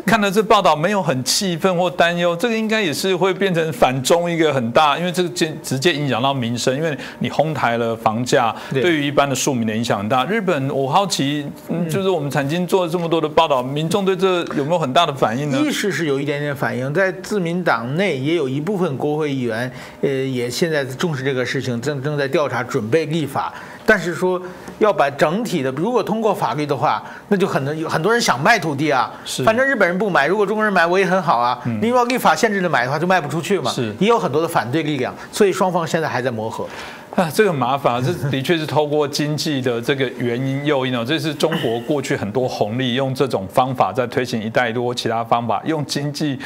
[0.06, 2.36] 看到这报道，没有很气愤或担忧。
[2.36, 10.24] 这个应该也是会变成反中一个很大，因为这个直直接影响到民生，因为你哄抬了房价，对于一般的庶民的影响很大。
[10.26, 11.46] 日本，我好奇，
[11.90, 15.58] 就是我们曾经做了这么多的报道，民众对这有没有很大的反应呢？
[15.58, 23.52] 意识是有一点点反应，在自民党内也有一部分国会议员，呃，也现在重视这个事情，正正在调查，准备立法。
[23.86, 24.42] 但是说
[24.80, 29.12] 要把整体的，如果通过法律的话，那就很多有很多人想卖土地啊。
[29.26, 31.60] 是，反正日本人不买，如果中国人买，我也很好啊。
[31.82, 33.72] 你如果立法限制的买的话，就卖不出去嘛。
[33.72, 36.68] 是，也有很多的反对力量，所以双方现在还在磨合。
[37.16, 46.40] 啊，这个麻烦，这的确是透过经济的这个原因诱因哦，这是中国过去很多红利，用这种方法在推行“一带一路”其他方法，用经济，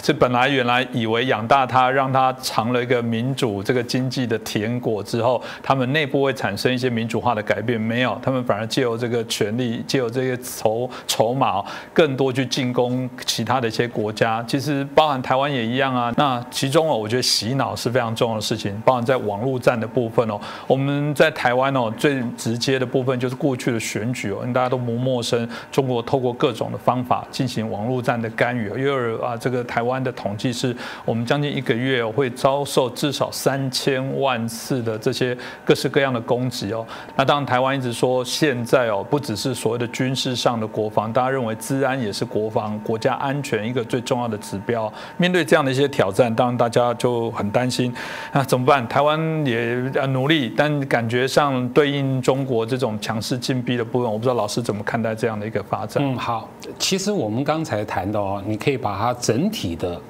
[0.00, 16.10] 这本来原来以为养大它，让它尝了一个民主这个经济的甜果之后，他们内部会产生一些民主化的改变，没有，他们反而借由这个权力，借由这些筹筹码，更多去进攻其他的一些国家，其实包含台湾也一样啊。
[16.16, 20.05] 那其中哦，我觉得洗脑是非常重要的事情，包含在网络战的部。
[20.06, 25.48] 部分哦，我们在台湾哦，最直接的部分就是过去的选举哦，大家都不陌生。
[25.72, 36.86] 中国透过各种的方法进行网络战的干预，因为啊，这个台湾的统计是我们将近一个月会遭受至少三千万次的这些各式各样的攻击哦。
[37.16, 44.92] 那当然，台湾一直说现在哦，不只是所谓的军事上的国防，大家认为治安也是国防、国家安全一个最重要的指标。
[45.16, 47.92] 面对这样的一些挑战，当然大家就很担心，
[48.32, 48.86] 那怎么办？
[48.86, 49.66] 台湾也。
[49.96, 56.02] 呃，努力，但感觉上对应中国这种强势禁闭的部分，我不知道老师怎么看待这样的一个发展。
[56.04, 60.00] 嗯，好，其实我们刚才谈到哦，你可以把它整体的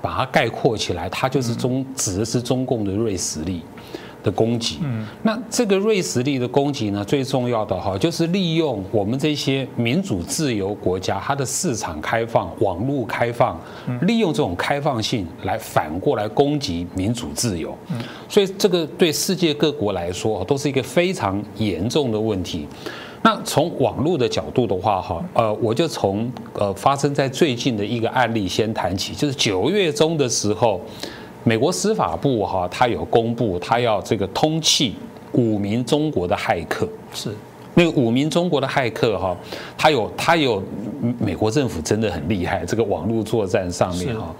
[0.00, 3.62] 把它概括起来，它就是中指的是中共的锐实力。
[4.26, 13.56] 的攻击，嗯，那这个瑞实力的攻击呢，最重要的哈，就是利用我们这些民主自由国家，它的市场开放、网络开放，
[14.02, 22.66] 利用这种开放性来反过来攻击民主自由，嗯，所以这个对世界各国来说都是一个非常严重的问题。
[23.22, 30.80] 那从网络的角度的话，哈，呃，我就从呃发生在最近的一个案例先谈起，就是九月中的时候。
[31.46, 34.90] 美国司法部哈，他有公布，他要这个通缉
[35.30, 36.88] 五名中国的骇客。
[37.14, 37.30] 是，
[37.74, 39.36] 那个五名中国的骇客哈，
[39.78, 40.60] 他有他有，
[41.20, 44.34] 美国政府真的很厉害，这个网络作战上面哈，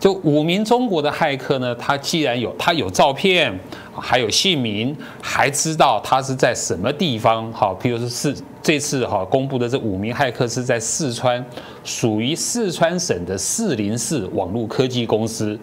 [0.00, 3.52] 就五名中国的骇客呢，他既然有他有照片，
[3.94, 11.44] 还有姓名，还知道他是在什么地方，哈，譬如说是这次哈公布的这五名骇客是在四川，
[11.84, 15.58] 属于四川省的四零四网络科技公司，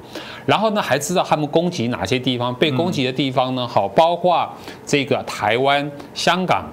[0.46, 4.48] 然后呢还知道他们攻击哪些地方，被攻击的地方呢，好，包括
[4.86, 6.70] 这个台湾、香港、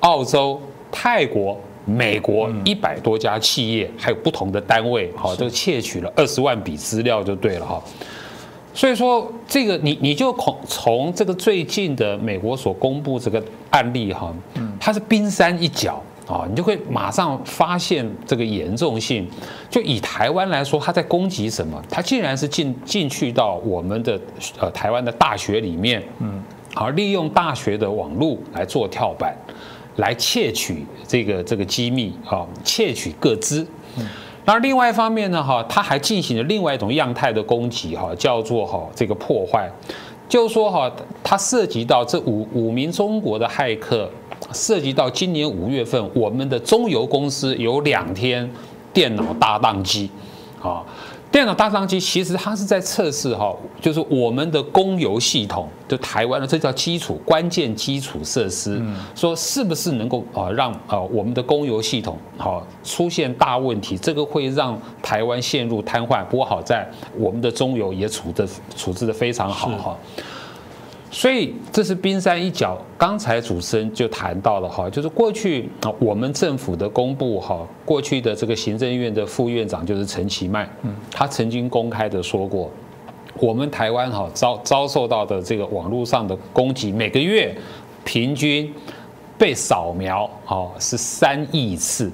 [0.00, 1.58] 澳洲、泰国。
[1.90, 7.82] 美国一百多家企业，还有不同的单位，好，都窃取了二十万笔资料就对了哈。
[8.74, 14.30] 所以说，这个你你就从从这个最近的美国所公布这个案例哈，
[14.88, 19.28] 它是冰山一角啊，你就会马上发现这个严重性。
[19.68, 21.78] 就以台湾来说，它在攻击什么？
[21.90, 24.18] 它竟然是进进去到我们的
[24.58, 26.42] 呃台湾的大学里面，嗯，
[26.74, 29.36] 而利用大学的网络来做跳板。
[29.96, 33.66] 来窃取这个这个机密啊，窃取各资。
[34.46, 39.68] 那另外一方面呢，哈，他还进行了另外一种样态的攻击，哈，叫做哈这个破坏，
[40.28, 40.90] 就是说哈，
[41.22, 44.08] 它涉及到这五五名中国的骇客，
[44.52, 48.50] 涉及到今年五月份我们的中油公司有两天
[48.92, 50.10] 电脑大宕机，
[50.62, 50.82] 啊。
[51.30, 58.82] 电脑大宕机其实它是在测试哈，就是我们的供油系统，就台湾的这叫基础关键基础设施，
[59.14, 66.24] 说是不是能够啊让啊我们的供油系统好出现大问题，这个会让台湾陷入瘫痪。
[66.24, 69.94] 不过好在我们的中油也处的处置的非常好哈。
[71.10, 72.78] 所以这是冰山一角。
[72.96, 82.70] 刚才主持人就谈到了哈，就是过去啊，我们政府的公布哈，过去的这个行政院的副院长就是陈其迈，嗯，他曾经公开的说过，
[83.36, 87.56] 我们台湾哈遭遭受到的这个网络上的攻击，每个月
[88.04, 88.72] 平均
[89.38, 92.12] 被扫描哦是三亿次。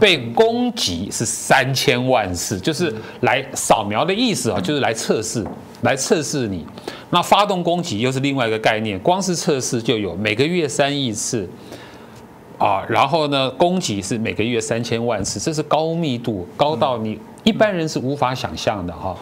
[0.00, 5.44] 被攻击是三千万次，就是来扫描的意思啊，就是来测试，
[5.82, 6.66] 来测试你。
[7.10, 11.48] 那发动攻击又是另外一个概念，光是测试就有每个月三亿次
[12.58, 19.16] 啊，然后呢，攻击是每个月三千万次，这是高密度，高到你一般人是无法想象的哈。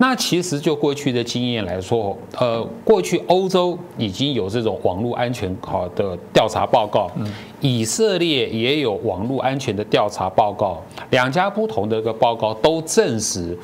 [0.00, 7.10] 那其实就过去的经验来说，呃，过去欧洲已经有这种网络安全好的调查报告，
[7.60, 10.80] 以色列也有网络安全的调查报告，
[11.10, 13.58] 两家不同的一个报告都证实，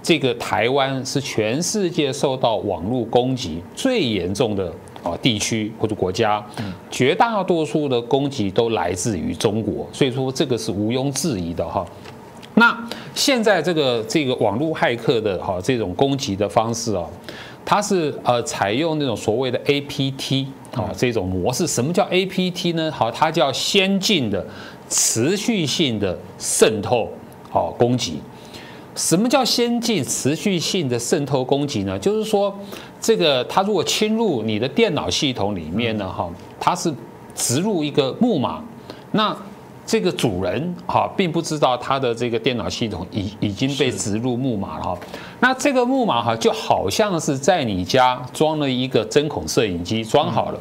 [0.00, 6.44] 这个台湾是全世界受到网络攻击最严重的啊地区或者国家，
[6.92, 11.84] 绝大多数的攻击都来自于中国，所以说这个是毋庸置疑的哈。
[12.54, 12.78] 那
[13.14, 17.02] 现在这个这个网络骇客的哈这种攻击的方式啊，
[17.64, 21.66] 它是呃采用那种所谓的 APT 啊这种模式。
[21.66, 22.92] 什么叫 APT 呢？
[22.92, 24.46] 好，它叫先进的
[24.90, 27.08] 持续性的渗透
[27.48, 28.20] 好攻击。
[28.94, 31.98] 什么叫先进持续性的渗透攻击呢？
[31.98, 32.54] 就是说，
[33.00, 36.92] 这个它如果侵入你的电脑系统里面呢，哈，它是
[37.34, 38.62] 植入一个木马，
[39.12, 39.34] 那。
[39.84, 44.98] 这个主人哈并不知道他的这个电脑系统已已经被植入木马了哈，
[45.40, 50.60] 那这个木马哈就好像是在你家装了一个针孔摄影机装好了，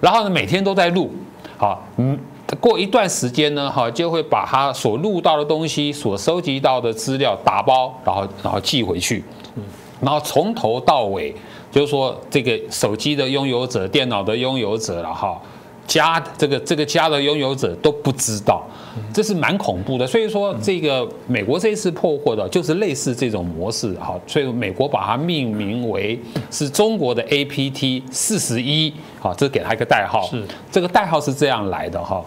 [0.00, 1.10] 然后呢每天都在录，
[1.58, 2.18] 好嗯
[2.60, 9.22] 过一段时间呢哈就会把他所录到的东西所收集到的资料打包然后然后寄回去，
[10.00, 11.34] 然后从头到尾
[11.70, 15.38] 就是说这个手机的拥有者、电脑的拥有者了哈。
[15.86, 18.64] 家这个这个家的拥有者都不知道，
[19.12, 20.06] 这是蛮恐怖的。
[20.06, 24.18] 所以说，这个美国这一次破获的，就是类似这种模式哈。
[24.26, 26.18] 所以美国把它命名为
[26.50, 30.26] 是中国的 APT 四十一，好，这给它一个代号。
[30.28, 32.24] 是这个代号是这样来的哈。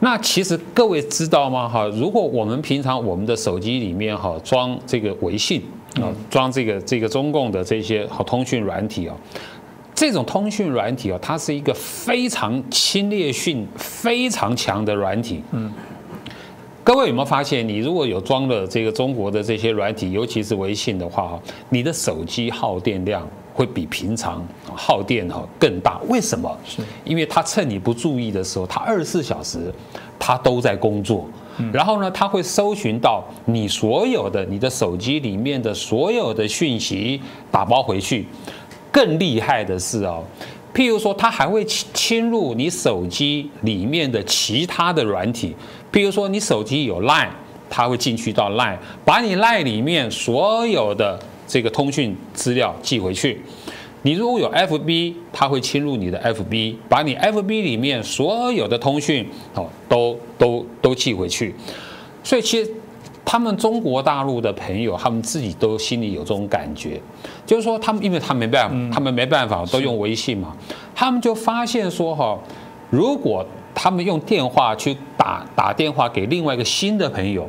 [0.00, 1.68] 那其实各位知道吗？
[1.68, 5.62] 哈，如果我们平常我们的手机里面哈装这个微信
[5.94, 9.16] 啊，装这个这个中共的这些好通讯软体啊。
[9.96, 15.42] 这种通讯软体哦，它是一个非常侵略性非常强的软体。
[15.52, 15.72] 嗯，
[16.84, 25.98] 各位有没有发现，你如果有装了这个中国的这些软体，尤其是微信的话，哈，你的手机耗电量会比平常耗电哈更大。
[26.08, 26.54] 为什么？
[26.66, 29.72] 是因为它趁你不注意的时候，它二十四小时
[30.18, 31.26] 它都在工作。
[31.72, 37.18] 然后呢，它会搜寻到你所有的你的手机里面的所有的讯息，
[37.50, 38.26] 打包回去。
[38.96, 40.24] 更厉害的是哦，
[40.74, 45.54] 譬如说，它还会侵侵入你手机里面的其他的软体，
[45.92, 47.28] 譬如说，你手机有 Line，
[47.68, 53.38] 它会进去到 Line，把你 Line 里面所有的这个通讯资料寄回去。
[54.00, 61.54] 你如果有 FB，它会侵入你的 FB，把你 FB 里面所有的通讯哦都都都寄回去。
[62.24, 62.70] 所以其实
[63.26, 67.02] 他们中国大陆的朋友，他们自己都心里有这种感觉，
[67.44, 70.56] 就是说他们，因为他没办法，他们没办法都用微信嘛，
[70.94, 72.38] 他们就发现说哈，
[72.88, 77.46] 如果他们用电话去打打电话给另外一个新的朋友，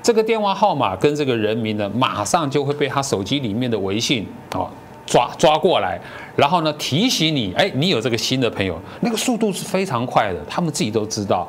[0.00, 4.70] 这个电话号码跟这个人名呢，马上就会被他手机里面的微信啊
[5.04, 6.00] 抓抓过来，
[6.36, 11.48] 然后呢提醒你，哎，你有这个新的朋友，那个速度是非常快的，他们自己都知道。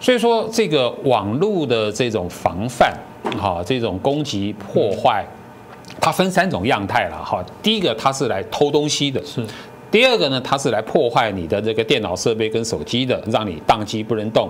[0.00, 2.92] 所以说，这个网络的这种防范，
[3.36, 5.24] 哈，这种攻击破坏，
[6.00, 7.44] 它分三种样态了，哈。
[7.62, 9.44] 第一个，它是来偷东西的；是。
[9.90, 14.46] 第二个呢，它是来破坏你的这个电脑设备跟手机的，让你宕机不能动；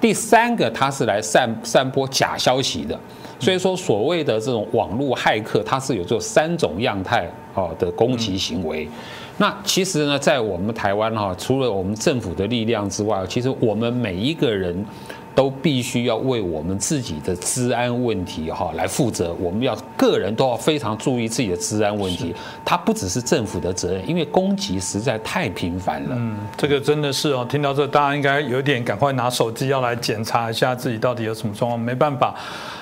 [0.00, 2.98] 第三个，它是来散散播假消息的。
[3.38, 8.88] 所以说，所谓的这种网络骇客，它是有这三种样态哦的攻击行为。
[9.38, 14.84] 那其实呢，在我们台湾哈，除了我们政府的力量之外，其实我们每一个人
[15.34, 19.34] 都必须要为我们自己的治安问题哈来负责。
[19.38, 22.34] 我们要个人都要非常注意自己的治安问题。
[22.64, 26.16] 它不只是政府的责任，因为攻击实在太频繁了。
[26.18, 31.78] 嗯，这个真的是哦，听到这，大家应该有点赶快拿手机要来检查一下自己到底有什么状况。
[31.78, 32.34] 没办法。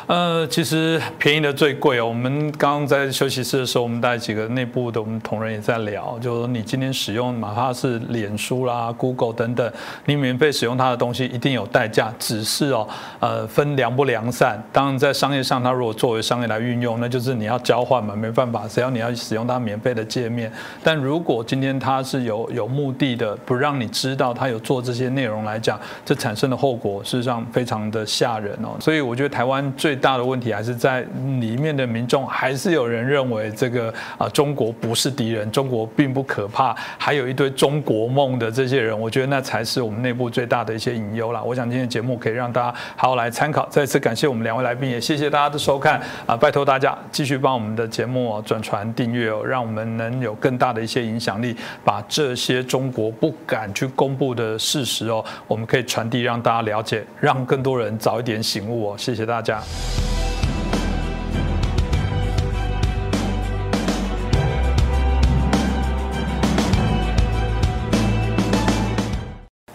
[0.07, 2.07] 呃，其实便宜的最贵哦。
[2.07, 9.73] 我们刚刚在休息室的时候，我们带几个内部的我们同仁也在聊，就是说你今天使用哪怕是脸书啦、Google 等等，
[10.05, 12.87] 你免费使用它的东西一定有代价，只是哦，
[13.19, 14.63] 呃，分良不良善。
[14.71, 20.53] 当然在商业上，它如果作为商业来运用，那就是你要交换嘛，没办法，只要你要使用它免费的界面。
[20.83, 28.77] 但如果今天它是有有目的的，不让你知道它有做这些内容来讲，这产生的后果事实上非常的吓人哦。
[28.79, 31.03] 所以我觉得台湾最最大的问题还是在
[31.39, 41.41] 里面的民众，还是有人认为这个啊中国不是敌人，中国并不可怕，还有一堆中国梦的这些人，我觉得那才是我们内部最大的一些隐忧啦。
[41.41, 43.69] 我想今天节目可以让大家好好来参考。
[43.71, 46.37] 再次感谢我们两位来宾，也谢谢大家的收看啊！
[46.37, 58.99] 拜托大家继续帮我们的节目转传订阅哦，让我们能有更大的一些影响力，把这些中国不敢去公布的事实哦，我们可以传递让大家了解，让更多人早一点醒悟哦。
[58.99, 59.63] 谢谢大家。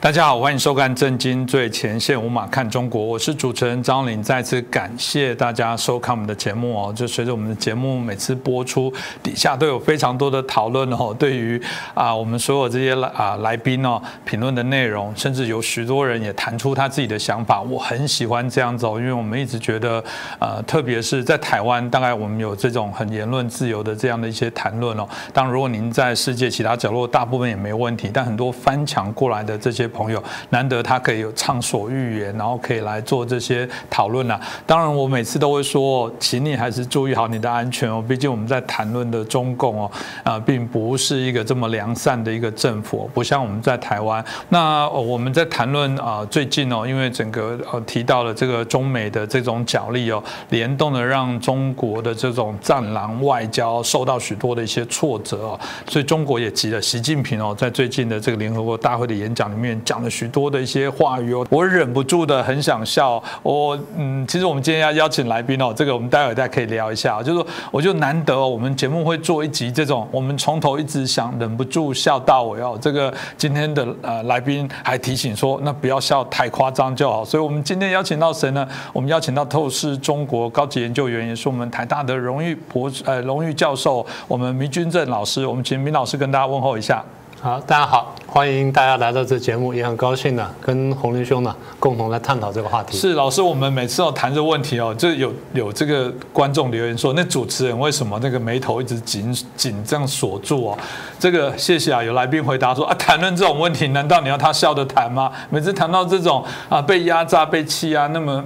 [0.02, 4.24] 大家好，欢迎收看《震惊最前线》，无马看中国，我是主持人张玲。
[4.24, 6.94] 再次感谢大家收看我们的节目哦。
[6.94, 8.92] 就随着我们的节目每次播出，
[9.22, 11.14] 底下都有非常多的讨论哦。
[11.20, 11.62] 对于
[11.94, 17.62] 啊，我们所有这些啊来宾哦，评论的内容，甚至有许多人也谈出他自己的想法。
[17.62, 20.02] 我很喜欢这样子哦，因为我们一直觉得，
[20.40, 25.06] 呃，特别是在台湾，大概我们有这种很言论自由的这样的一些谈论哦。
[25.34, 29.89] 当如果您在世界其他角落，大部分也没问题，但很多翻墙过来的这些。
[29.90, 34.40] 朋友难得他可以有畅所欲言，然后可以来做这些讨论啊。
[34.66, 38.04] 当然，我每次都会说，请你还是注意好你的安全哦。
[38.08, 39.92] 毕竟我们在谈论的中共哦，
[40.24, 44.24] 啊，并不是一个这么良善的一个政府，不像我们在台湾。
[44.50, 56.82] 那我们在谈论啊，最近哦，因为整个呃提到了这个中美的这种角力哦，联动的让中国的这种战狼外交受到许多的一些挫折哦，所以中国也急了。
[56.82, 59.79] 习近平哦，在最近的这个联合国大会的演讲里面。
[59.84, 63.22] 讲了许多的一些话语哦，我忍不住的很想笑。
[63.44, 67.22] 我嗯，其实我们今天要邀请来宾哦，这个我们待会再可以聊一下。
[67.22, 72.78] 就是，我就难得，我们节目会做一集这种，我们从头一直想忍不住笑到尾哦。
[72.82, 77.24] 这个今天的呃来宾还提醒说，那不要笑太夸张就好。
[77.24, 78.68] 所以我们今天邀请到谁呢？
[78.94, 85.46] 我们邀请到透视中国高级研究员，也是我们台大的荣誉博呃荣誉教授，我们迷君正老师。
[85.46, 87.04] 我们请明老师跟大家问候一下。
[87.42, 92.98] 好，大家好，欢迎大家来到这节目，也很高兴呢，跟洪林兄呢共同来探讨这个话题。
[92.98, 100.78] 是老师，我们每次要谈这问题哦，就有有这个观众留言说，那主持人为什么那个眉头一直紧紧这样锁住哦？
[101.18, 105.32] 这个谢谢啊，有来宾回答说啊，谈论这种问题，难道你要他笑着谈吗？
[105.50, 108.44] 每次谈到这种啊被压榨、被欺压，那么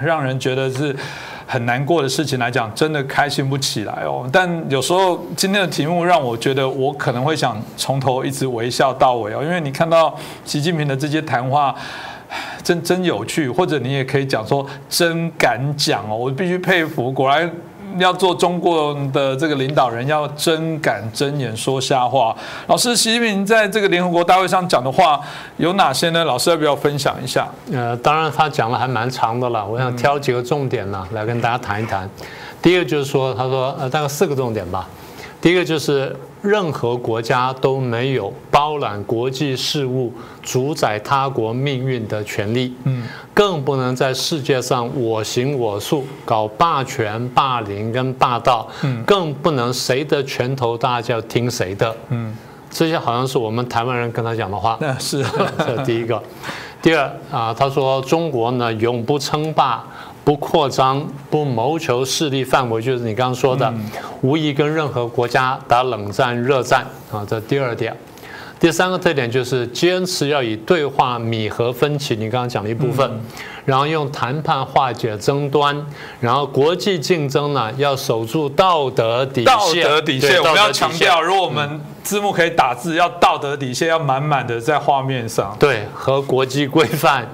[0.00, 0.94] 让人觉得是。
[1.50, 4.28] 很难过的事情来讲，真的开心不起来哦。
[4.30, 9.42] 但有时候今天的题目让我觉得，我可能会想从头一直微笑到尾哦。
[9.42, 11.74] 因为你看到习近平的这些谈话，
[12.62, 16.14] 真真有趣，或者你也可以讲说真敢讲哦。
[16.14, 17.50] 我必须佩服，果然。
[17.96, 22.36] 要做中国的这个领导人，要真敢睁眼说瞎话。
[22.66, 25.20] 老师，习近平在这个联合国大会上讲的话
[25.56, 26.24] 有哪些呢？
[26.24, 27.48] 老师要不要分享一下？
[27.72, 32.08] 呃，当然他讲的还蛮长的了，我想挑几个重点呢来跟大家谈一谈。
[32.60, 34.86] 第一个就是说，他说呃大概四个重点吧。
[35.40, 40.12] 第一个就是任何国家都没有包揽国际事务、
[40.42, 52.36] 主宰他国命运的权利，嗯，更不能在世界上我行我素，搞霸权、霸凌跟霸道，嗯，更不能谁的拳头大就要听谁的，嗯，
[52.70, 55.24] 这些好像是我们台湾人跟他讲的话，那是。
[55.58, 56.22] 这第一个。
[56.80, 59.84] 第二啊，他说中国呢永不称霸。
[60.28, 63.72] 不扩张，不谋求势力范围，就是你刚刚说的，
[64.20, 67.24] 无意跟任何国家打冷战、热战啊。
[67.26, 67.96] 这第二点，
[68.60, 72.14] 第三个特点就是坚持要以对话弥合分歧。
[72.14, 73.10] 你刚刚讲了一部分，
[73.64, 75.74] 然后用谈判化解争端，
[76.20, 79.46] 然后国际竞争呢要守住道德底线。
[79.46, 85.56] 道德底线，我们要强调，如果我们字幕可以打字，要道德底线要满满的在画面上。
[85.58, 87.26] 对，和国际规范。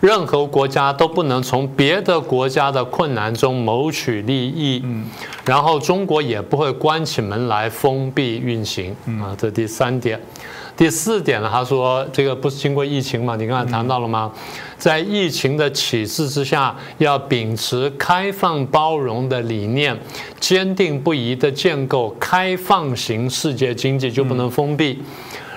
[0.00, 5.04] 任何国家都不能从别的国家的困难中谋取利益，嗯，
[5.44, 10.18] 然后中国也不会关起门来封闭运行，啊，这第三点。
[10.76, 13.36] 第四点呢，他说这个不是经过疫情嘛？
[13.36, 14.32] 你刚才谈到了吗？
[14.78, 19.94] 在疫情的启示之下，要秉持开放包容的理念，
[20.38, 25.02] 坚定不移地建构开放型世界经济，就不能封闭。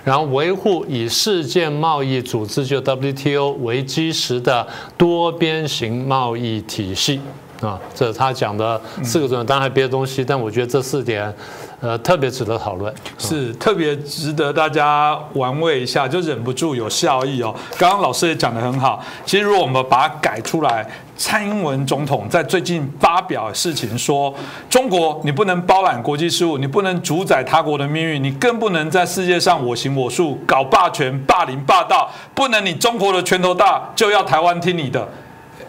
[0.03, 7.21] 然后维护以世界贸易组织就 WTO 为基石的多边形贸易体系
[7.61, 9.45] 啊，这是他讲的四个重点。
[9.45, 11.33] 当然还有别的东西，但我觉得这四点。
[11.79, 17.53] 呃，特别值得讨论，是特别值得大家玩味一下，就忍不住有笑意哦。
[17.77, 24.33] 刚刚老师也讲得很好，其实如果我们把它改出来，蔡英文总统在最近发表事情说，
[24.69, 35.07] 中国你不能包揽国际事务，你不能主宰他国的命运，你更不能在世界上我行我素，搞霸权、霸凌、霸道，不能你中国的拳头大就要台湾听你的，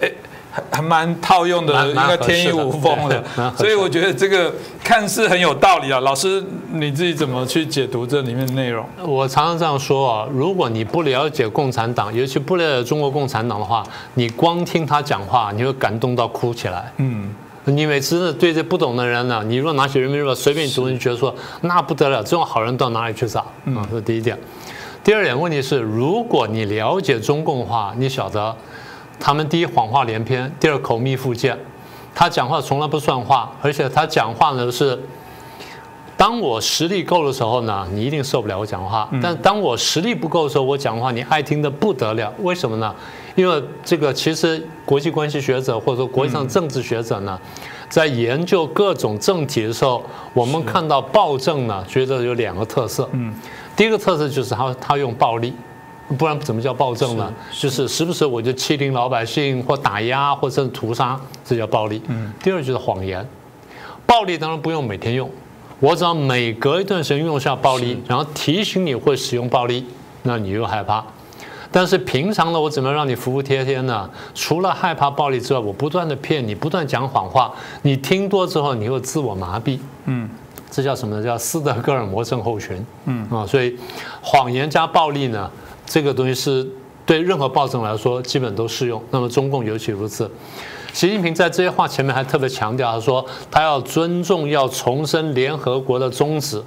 [0.00, 0.12] 诶。
[0.70, 3.24] 还蛮套用的，应该天衣无缝的，
[3.56, 4.52] 所以我觉得这个
[4.82, 5.98] 看似很有道理啊。
[6.00, 6.42] 老师
[6.72, 8.86] 你自己怎么去解读这里面的内容？
[9.02, 13.82] 我常常这样说啊，如果你不了解共产党，尤其不了解中国共产党的话，
[14.14, 16.92] 你光听他讲话，你会感动到哭起来。
[16.98, 17.34] 嗯，
[17.64, 23.40] 你每次对这不懂的人呢，你若拿起人民日报随便读，你觉得说那不得了，这种好人到哪里去找？
[23.40, 24.38] 啊，这是第一点。
[25.02, 28.54] 第二点问题是，如果你了解中共的话，你晓得。
[29.18, 31.58] 他们第一谎话连篇，第二口蜜腹剑，
[32.14, 34.98] 他讲话从来不算话，而且他讲话呢是，
[36.16, 42.32] 当我实力够的时候呢，你一定受不了我讲话；但当我实力不够的时候，我讲话你爱听的不得了。
[42.38, 42.94] 为什么呢？
[43.34, 47.36] 因为这个其实国际关系学者或者说国际上政治学者呢，
[47.88, 50.02] 在研究各种政体的时候，
[50.32, 53.08] 我们看到暴政呢，觉得有两个特色。
[53.12, 53.34] 嗯，
[53.74, 55.52] 第一个特色就是他他用暴力。
[56.18, 57.32] 不然怎么叫暴政呢？
[57.50, 62.02] 就是时不时我就欺凌老百姓，或打压，或甚至屠杀，这叫暴力。
[62.08, 62.32] 嗯。
[62.42, 63.26] 第二就是谎言，
[64.06, 65.30] 暴力当然不用每天用，
[65.80, 69.86] 我只要每隔一段时间用一下暴力，然后提醒你会使用暴力，
[70.22, 71.02] 那你又害怕。
[71.72, 74.08] 但是平常呢，我怎么让你服服帖帖呢？
[74.34, 77.52] 除了害怕暴力之外，我不断的骗你，不断讲谎话，
[77.82, 79.78] 你听多之后，你会自我麻痹。
[80.04, 80.28] 嗯。
[80.70, 81.22] 这叫什么呢？
[81.22, 82.84] 叫斯德哥尔摩症候群。
[83.06, 83.26] 嗯。
[83.30, 83.76] 啊，所以
[84.20, 85.50] 谎言加暴力呢？
[85.86, 86.66] 这个东西是
[87.06, 90.30] 对任何暴政来说基本都适用，那么中共尤其如此。
[90.92, 96.62] 习近平在这些话前面还特别强调，他说他要尊重、要重申联合国的宗旨。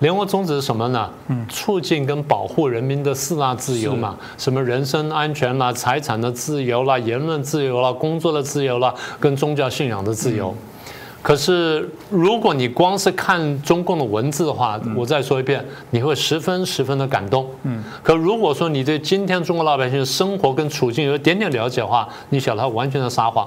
[0.00, 1.10] 联合国宗旨是什么呢？
[1.28, 10.54] 嗯，促进跟保护人民的四大自由嘛，什么人身安全啦、财产的自由啦、言论自由啦、工作的自由啦，跟宗教信仰的自由。
[11.26, 17.50] 可是，如果你光是看中共的文字的话，我再说一遍，你会十分十分的感动。
[17.64, 17.82] 嗯。
[18.00, 23.44] 可如果说你对今天中国老百姓的生活跟处境有一点点了解的话，你晓得他完全的撒谎。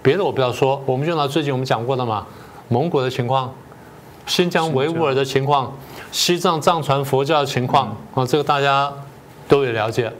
[0.00, 2.24] 别的我不要说，我们就拿最近我们讲过的嘛，
[2.68, 3.52] 蒙古的情况，
[4.26, 5.76] 新疆维吾尔的情况，
[6.12, 8.92] 西藏藏传佛教的情况啊，这个大家
[9.48, 10.12] 都有了解。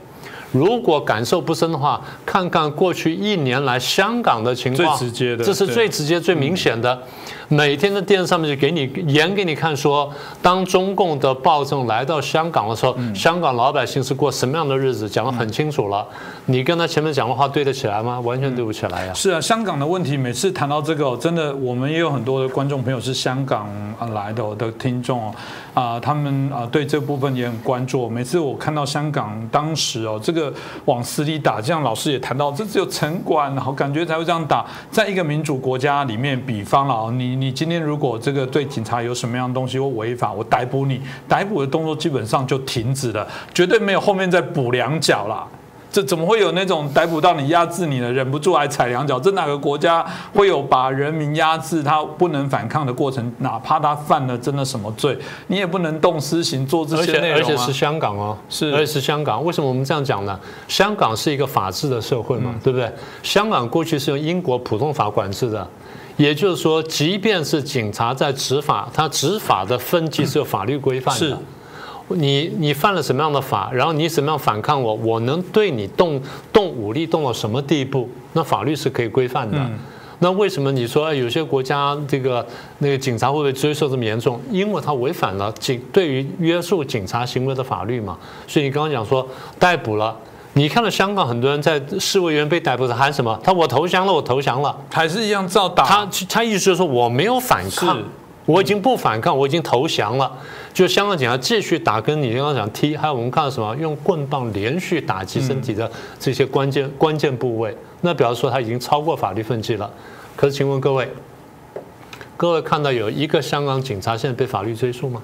[0.51, 7.01] 如果感受不深的话，看看过去一年来香港的情况，最直接的，这是最直接、最明显的。
[7.49, 16.05] 每天的电视上面就给你演给你看，说当中共的暴政来到香港的时候，香港老百姓是过什么样的日子，讲得很清楚了。
[16.47, 18.19] 你跟他前面讲的话对得起来吗？
[18.19, 19.13] 完全对不起来呀。
[19.13, 23.69] 是啊，香港的问题，每次谈到这个，真的我们也有很多的观众朋友是香港
[24.13, 25.33] 来的的听众
[25.73, 28.09] 啊，他们啊对这部分也很关注。
[28.09, 34.65] 每次我看到香港当时哦，这个往死里打，这样老师也谈到，这只有城管，然后感觉才会这样打。
[34.91, 37.36] 在一个民主国家里面，比方了你。
[37.39, 45.47] 你今天如果这个对警察有什么样的东西或违法，我逮捕你，逮捕的动作基本上就停止了，绝对没有后面再补两脚了。
[45.89, 49.17] 这怎么会有那种逮捕到你压制你了，忍不住还踩两脚？
[49.17, 53.33] 这哪个国家会有把人民压制他不能反抗的过程？
[53.39, 55.17] 哪怕他犯了真的什么罪，
[55.47, 59.43] 你也不能动私刑做这些内容、啊、而且是香港哦，是而且是香港。
[59.43, 60.37] 为什么我们这样讲呢？
[60.67, 62.91] 香港是一个法治的社会嘛，嗯对不对？
[63.23, 65.67] 香港过去是用英国普通法管制的，
[66.17, 71.27] 也就是说，即便是警察在执法，他执法的分级是有法律规范的。
[71.27, 71.37] 是
[72.09, 76.19] 你你犯了什么样的法，然后你怎么样反抗我，我能对你动
[76.51, 78.09] 动武力动到什么地步？
[78.33, 79.57] 那法律是可以规范的。
[80.19, 82.43] 那为什么你说哎有些国家这个
[82.79, 84.41] 那个警察会不会追诉这么严重？
[84.49, 88.17] 因为他违反了警对于约束警察行为的法律嘛。
[88.47, 89.27] 所以你刚刚讲说
[89.59, 90.17] 逮捕了。
[90.57, 93.39] 你看到香港很多人在示威员被逮捕时喊什么？
[93.43, 94.75] 他我投降了，我投降了。
[94.91, 95.85] 还是一样照打。
[95.85, 98.01] 他他意思就是说我没有反抗，
[98.47, 100.31] 我已经不反抗，我已经投降了。
[100.73, 109.87] 就香港警察继续打，跟你刚刚讲踢，还有我们看到什么用棍棒连续打击身体的这些关键关键部位，那表示说他已经超过法律分级了。
[110.35, 111.07] 可是请问各位，
[112.35, 115.21] 各位看到有一个香港警察现在被法律追诉吗？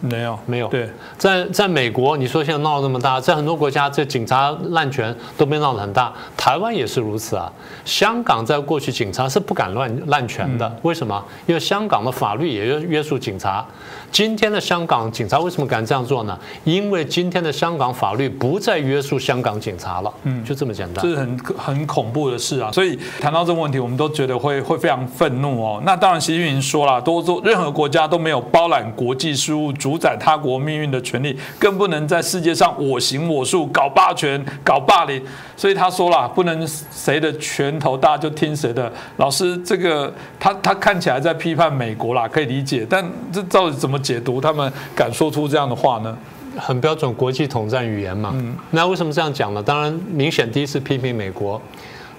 [0.00, 0.68] 没有没有。
[0.68, 0.88] 对，
[1.18, 7.50] 在在美国，你说现在闹得那么大，在很多国家，这警察滥权都被闹得很大，台湾也是如此啊。
[7.84, 11.24] 香港在过去警察是不敢乱滥权的，为什么？
[11.46, 13.64] 因为香港的法律也约约束警察。
[14.10, 16.38] 今天的香港警察为什么敢这样做呢？
[16.64, 21.02] 因为今天的香港法律不再约束香港警察了，嗯，就这么简单。
[21.02, 22.70] 这是很很恐怖的事啊！
[22.72, 25.82] 所以谈到这个问题，我们都觉得会会非常愤怒哦。
[25.84, 35.22] 那当然，习近平说了，都做任何国家都没有包揽国际事务、主宰他国命运的权利，更不能在世界上我行我素、搞霸权、搞霸凌。
[35.56, 38.92] 所以他说了，不能谁的拳头大就听谁的。
[39.16, 44.40] 老师，这个他他看起来在批判美国啦，可以理解，但这到底怎么解读？
[44.40, 46.16] 他们敢说出这样的话呢？
[46.58, 48.34] 很标准国际统战语言嘛。
[48.70, 49.62] 那为什么这样讲呢？
[49.62, 51.60] 当然，明显第一次批评美国。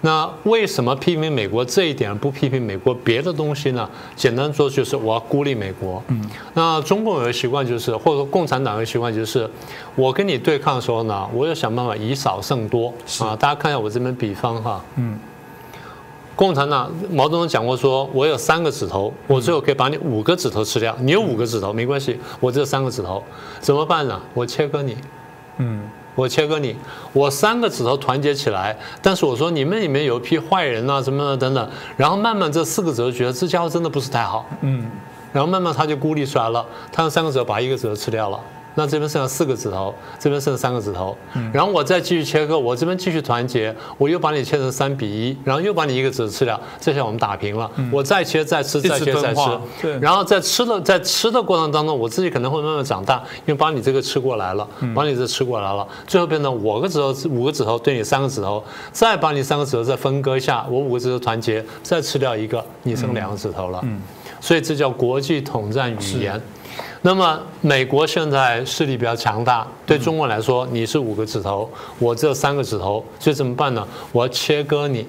[0.02, 3.90] 那为什么批评美国这一点不批评美国别的东西呢？
[4.16, 6.04] 简单说就是我要孤立美国。
[6.10, 6.22] 嗯。
[6.54, 9.50] 那中共有个习惯就是，或者说共产党有个习惯就是，
[9.96, 12.94] 我跟你对抗的时候呢，我要想办法以少胜多。
[13.20, 14.80] 啊，大家看一下我这边比方哈。
[14.98, 15.18] 嗯。
[16.38, 20.96] 共产党毛泽东讲过说，我有三个指头，我最后可以把你五个指头吃掉。
[21.00, 23.24] 你有五个指头没关系，我只有三个指头，
[23.60, 24.22] 怎么办呢？
[24.36, 24.96] 我切割你，
[25.58, 25.82] 嗯，
[26.14, 26.76] 我切割你，
[27.12, 34.92] 我三个指头团结起来，但是我说你们里面有一批坏人啊，什么的等等，然后慢慢这四个指头觉得这家伙真的不是太好，嗯，
[35.34, 38.40] 然后慢慢他就孤立出来了，他用三个指头把一个指头吃掉了。
[38.78, 41.18] 那这边剩下四个指头，这边剩三个指头，
[41.52, 47.70] 然后我再继续切割，我这边继续团结，我又把你切成三比一，然后又把你一个指头吃掉，这下我们打平了。
[47.92, 49.42] 我再切再吃再切再吃，
[49.82, 53.16] 对，然后在吃的在吃的过程当中，我自己可能会慢慢长大，
[53.48, 63.84] 因为把你这个吃过来了，把你这吃过来了，最后变成五个指头五个指头对你三个指头，再把你三个指头再分割一下，我五个指头团结，再吃掉一个，你剩两个指头了。
[64.40, 66.40] 所以这叫国际统战语言。
[67.02, 71.70] 那么美国现在势力比较强大，对中国来说，你是五个指头，
[72.00, 73.88] 我只有三个指头，所以怎么办呢？
[74.12, 75.08] 我要切割你。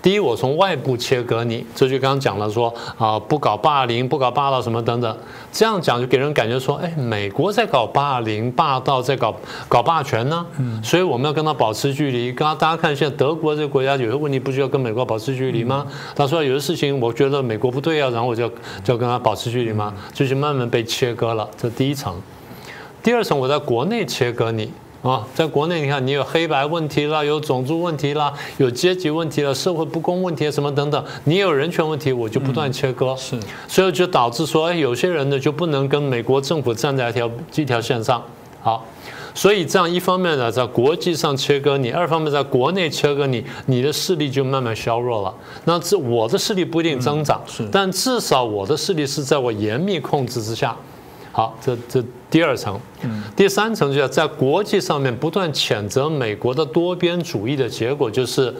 [0.00, 5.16] 第一，我从外部切割你，这就刚刚讲了说啊，不搞霸凌，不搞霸道什么等等，
[5.52, 9.34] 这样讲就给人感觉说，哎，美国在搞霸凌、霸道，在搞
[9.68, 10.46] 搞霸权呢。
[10.58, 12.32] 嗯，所以我们要跟他保持距离。
[12.32, 15.86] 刚刚大家看现在德国这个国家有些问题，不就要跟美国保持距离吗？
[16.14, 18.50] 他说有些事情我觉得美国不对啊，然后我就
[18.84, 19.92] 就跟他保持距离吗？
[20.12, 22.14] 就是慢慢被切割了，这第一层。
[23.02, 24.70] 第二层，我在国内切割你。
[25.00, 33.38] 啊，在国内你看，你有黑白问题啦，有种族问题啦，有阶级问题了，社会不公问题什么等等，你有人权问题，我就不断切割，是，
[33.68, 38.20] 所以就导致说，哎，有些人呢就不能跟美国政府站在一条一条线上。
[38.60, 38.84] 好，
[39.32, 45.32] 所以这样一方面呢，在国际上切割你，二方面在国内切割你，你的势力就慢慢削弱了。
[45.64, 50.76] 那这我的势力不一定增长，是，但至少我的势力是在我严密控制之下。
[51.30, 52.78] 好，这这第二层，
[53.34, 58.54] 第三层就是在国际上面不断谴责美国的多边主义的结果就是，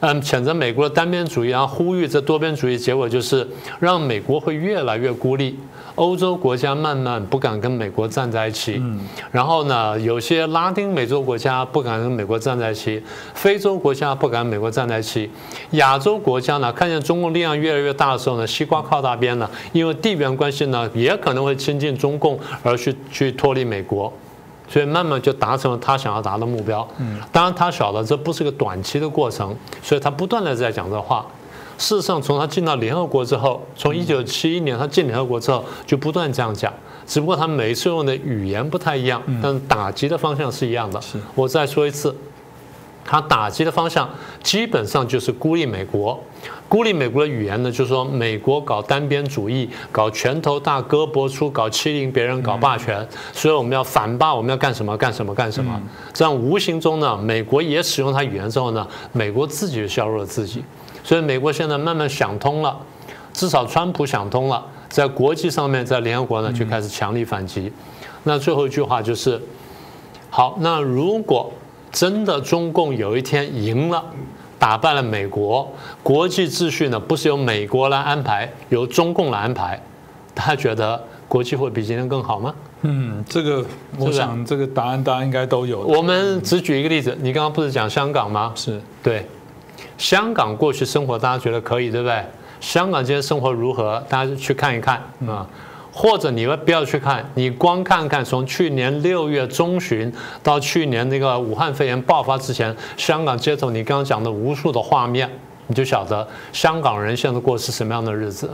[0.00, 3.46] 嗯，谴责美国的单边主义，然后呼吁这多边主义结果就是
[3.78, 5.58] 让美国会越来越孤立。
[5.94, 8.82] 欧洲国家慢慢不敢跟美国站在一起，
[9.30, 13.02] 然后呢，有些拉丁美洲国家不敢跟美国站在一起，
[13.34, 15.30] 非洲国家不敢跟美国站在一起，
[15.72, 24.12] 亚洲国家呢，看见中共力量越来越大的时候呢，西瓜靠大边了，因为地缘关系呢，也可能会亲近中共而去去脱离美国。
[24.68, 26.88] 所以慢慢就达成了他想要达的目标。
[26.96, 31.26] 嗯，当然他晓得这不是个短期的过程，所以他不断的在讲这话。
[31.78, 36.72] 事实上，从他进到联合国之后，从一九七一年他进联合国之后，就不断这样讲。
[37.04, 41.00] 只不过他每一次用的语言不太一样，但打击的方向是一样的。
[41.34, 42.14] 我再说一次，
[43.04, 44.08] 他打击的方向
[44.42, 46.18] 基本上就是孤立美国，
[46.68, 55.78] 孤立美国的语言呢，就是说美国搞单边主义，搞拳头大胳膊粗，搞欺凌别人，搞霸权，所以我们要反霸，我们要干什么干什么干什么。
[56.14, 60.62] 这样无形中呢，美国也使用他语言之后呢，美国自己就削弱了自己。
[61.02, 62.76] 所以美国现在慢慢想通了，
[63.32, 67.72] 至少川普想通了，在国际上面，在联合国呢就开始强力反击。
[68.24, 69.40] 那最后一句话就是，
[70.30, 71.52] 好，那如果。
[71.94, 74.02] 真的，中共有一天赢了，
[74.58, 75.70] 打败了美国，
[76.02, 79.78] 国际秩序呢不是由美国来安排，由中共来安排，
[80.34, 80.98] 他觉得
[81.28, 82.54] 国际会比今天更好吗？
[82.80, 83.62] 嗯，这个
[83.98, 85.80] 我想这个答案大家应该都有。
[85.80, 88.52] 我们只举一个例子，你刚刚不是讲香港吗？
[88.54, 89.26] 是对，
[89.98, 92.24] 香港过去生活大家觉得可以，对不对？
[92.60, 94.02] 香港今天生活如何？
[94.08, 95.46] 大家去看一看啊。
[95.94, 100.10] 或者你们不要去看，你光看看从去年六月中旬
[100.42, 105.30] 到去年那个武汉肺炎爆发之前，香港街头你刚刚讲的无数的画面，
[105.66, 108.50] 你就晓得香港人现在过的是什么样的日子。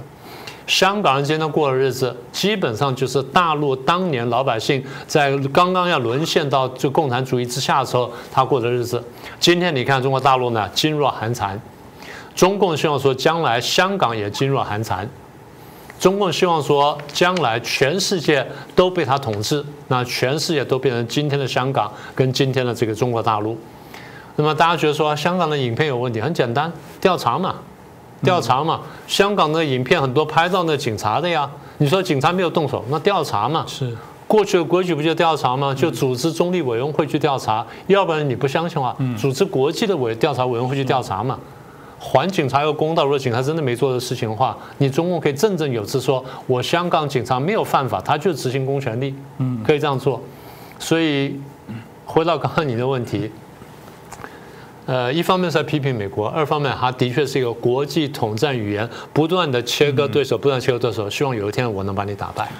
[0.69, 9.03] 香港人今天过的日子，基本上就是大陆当年老百姓在刚刚要沦陷到就共产主义之下的时候他过的日子。
[9.41, 11.61] 今天你看中国大陆呢，噤若寒蝉。
[12.37, 15.09] 中共希望说将来香港也噤若寒蝉。
[15.99, 18.47] 中共希望说，将来全世界
[18.77, 23.59] 都被他统治，那全世界都变成今天的香港跟今天的这个中国大陆。
[24.37, 26.21] 那么大家觉得说，香港的影片有问题？
[26.21, 27.57] 很简单，调查嘛，
[28.23, 28.81] 调查嘛。
[29.07, 31.49] 香港的影片很多拍到那警察的呀。
[31.79, 33.65] 你说警察没有动手，那调查嘛。
[33.67, 33.97] 是
[34.27, 35.73] 过去的规矩不就调查吗？
[35.75, 41.39] 就组织中立委员会去调查，要不然你不相信的话，组织国际的委调查委员会去调查嘛。
[41.99, 43.05] 还警察一个公道。
[43.05, 50.21] 如果警察真的没做的事情的话，你中共可以振振有词说：“我香港警察没有犯法，他就执行公权力，嗯，可以这样做。”
[50.79, 51.41] 所以
[52.05, 53.31] 回到刚刚你的问题，
[54.89, 62.51] 呃，一方面是在批评美国，二方面它的确是一个国际统战语言，不断的切割对手，不断切割对手，希望有一天我能把你打败。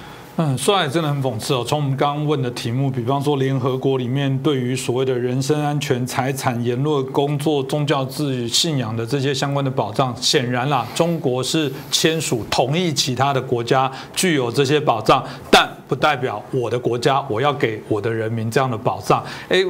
[0.41, 1.65] 嗯，说来真的很讽刺哦。
[1.67, 15.21] 从我们刚刚问的题目，比方说联合国里面对于所谓的人身安全、财产、言论、工作、宗教自由、信仰的这些相关的保障，显然啦，中国是签署同意其他的国家具有这些保障，
[15.51, 19.21] 但不代表我的国家我要给我的人民这样的保障。
[19.49, 19.61] 哎，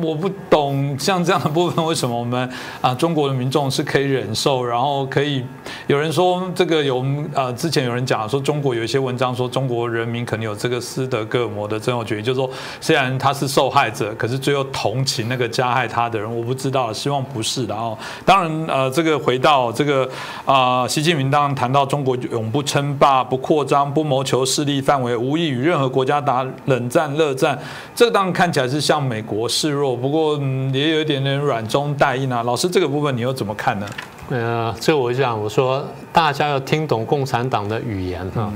[0.00, 2.48] 我不懂像这样的部分，为什么我们
[2.80, 5.44] 啊中国的民众是可以忍受，然后可以
[5.88, 7.04] 有人说这个有
[7.34, 10.03] 呃之前有人讲说中国有一些文章说中国人。
[10.04, 12.48] 人民可能有这个斯德哥尔摩的症候群，就是说，
[12.80, 16.24] 虽然他是受害者，可是最后同情那个加害他的人。
[16.36, 17.96] 我不知道，希望不是的哦。
[18.24, 20.08] 当然，呃，这个回到这个
[20.44, 27.58] 啊，习近平当然谈到中国永不称霸、不扩张、不谋求势力范围，无意与任何国家打冷战、热战。
[27.94, 30.36] 这当然看起来是向美国示弱，不过
[30.72, 32.42] 也有一点点软中带硬啊。
[32.42, 33.86] 老师，这个部分你又怎么看呢？
[34.30, 38.50] 呃，这我讲，我说大家要听懂共产党的语言哈。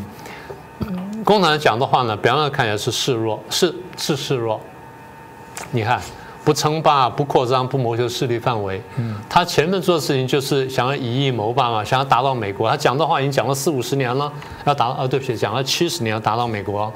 [1.29, 4.59] 共产党讲的话呢，表面上看起来是示弱，是是示弱。
[5.73, 6.01] 你看，
[6.43, 8.81] 不称霸、不扩张、不谋求势力范围。
[8.97, 12.71] 嗯，他前面做的事情就是想要以义谋霸嘛，想要达到美国。
[12.71, 14.33] 他讲的话已经讲了四五十年了，
[14.65, 16.91] 要达啊，对不起，讲了七十年要达到美国。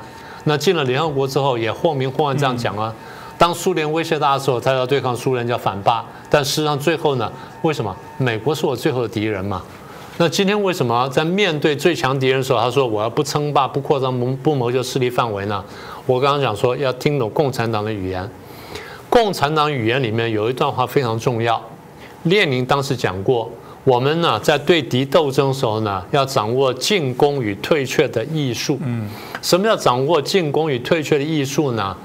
[0.44, 2.90] 那进了联合国之后，也或明或暗这样讲啊。
[3.36, 6.02] 当苏联威胁他的时候，他要对抗苏联叫反霸。
[6.30, 7.30] 但事实上最后呢，
[7.60, 9.60] 为什么美国是我最后的敌人嘛？
[10.18, 15.64] 那今天为什么在面对最强敌人的时候，他说我要不称霸、不扩张、不不谋求势力范围呢？
[16.06, 18.28] 我刚刚讲说要听懂共产党的语言。
[19.08, 21.60] 共产党语言里面有一段话非常重要，
[22.24, 23.50] 列宁当时讲过：
[23.84, 28.78] 我们呢在对敌斗争的时候呢，要掌握进攻与退却的艺术。
[28.84, 29.08] 嗯，
[29.40, 31.96] 什么叫掌握进攻与退却的艺术呢？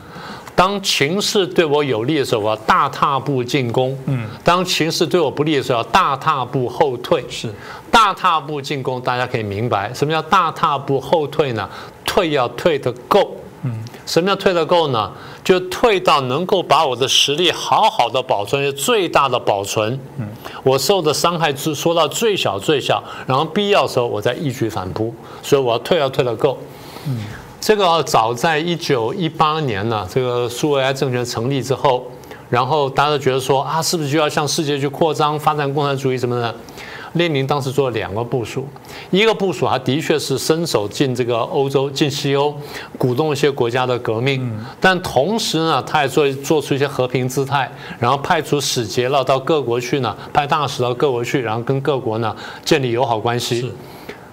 [0.57, 7.23] 当情势对我有利的时候，我要大踏步进攻；嗯，当情势对我不利的时候，要大踏步后退。
[7.29, 7.47] 是
[7.91, 11.69] 大踏步进攻，大家可以明白什么叫大踏步后退呢？
[12.03, 13.35] 退要退得够。
[13.61, 15.11] 嗯，什么叫退得够呢？
[15.43, 19.99] 就退到能够把我的实力好好的保存，最大的保存。
[20.17, 20.27] 嗯，
[20.63, 25.13] 我受的伤害是说到最小最小，然后必要时候我再一举反扑。
[25.43, 26.57] 所以我要退要退得够。
[27.05, 27.19] 嗯。
[27.59, 32.03] 这个早在一九一八年呢，这个苏维埃政权成立之后，
[32.49, 36.55] 然后大家都觉得说啊，是不是就要向世界去扩张、发展共产主义什么的？
[37.13, 38.67] 列宁当时做了两个部署，
[39.09, 42.53] 一个部署他的确是伸手进这个欧洲、进西欧，
[42.97, 44.47] 鼓动一些国家的革命，
[44.79, 53.73] 但同时呢，他也做做出一些和平姿态，然后派出使节了到各国去呢，派大使到各国去，然后跟各国呢建立友好关系。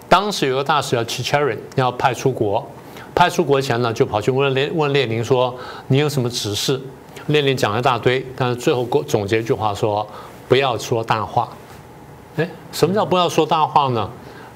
[0.09, 2.69] 当时有个大使叫 Chicherin，要派出国。
[3.15, 5.55] 派出国前呢，就跑去问列问列宁说
[5.89, 6.81] ：“你有什么指示？”
[7.29, 10.07] 列宁讲了一大堆，但是最后总结一句话说：
[10.49, 11.49] 不要说大话。
[12.37, 14.11] 哎，什么叫不要说大话呢？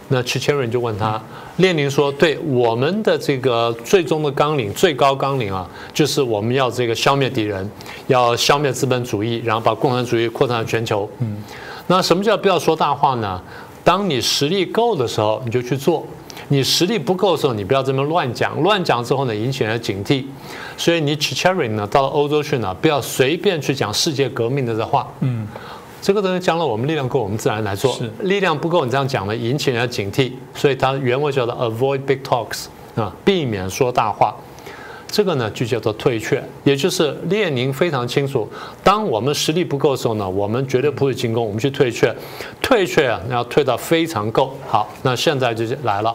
[0.09, 1.21] 那契切人就问他，
[1.59, 7.71] 列宁说：对我们的这个最终的纲领、最高纲领啊，就是我们要这个消灭敌人，
[8.07, 11.09] 要消灭资本主义，然后把共产主义扩散到全球。
[11.19, 11.37] 嗯，
[11.87, 13.41] 那什么叫不要说大话呢？
[13.85, 16.03] 当你实力够的时候，你就去做；
[16.47, 18.57] 你实力不够的时候，你不要这么乱讲。
[18.63, 20.25] 乱讲之后呢，引起人警惕。
[20.77, 25.07] 所以你 Chicherin 呢，到了欧洲去呢，不要随便去讲世界革命的这话。
[25.21, 25.47] 嗯。
[26.01, 27.99] 这个东西将来，我们力量够，我们自然来做。
[28.21, 30.33] 力量不够，你这样讲呢，引起人家警惕。
[30.55, 34.35] 所以它原文叫做 avoid big talks 啊，避免说大话。
[35.11, 38.49] 这个呢就叫做退却，也就是列宁非常清楚，
[38.85, 42.15] 当我们实力不够的时候呢，我们绝对不会进攻，我们去退却。
[42.61, 44.55] 退却啊，要退到非常够。
[44.69, 46.13] 好，那现在就来了。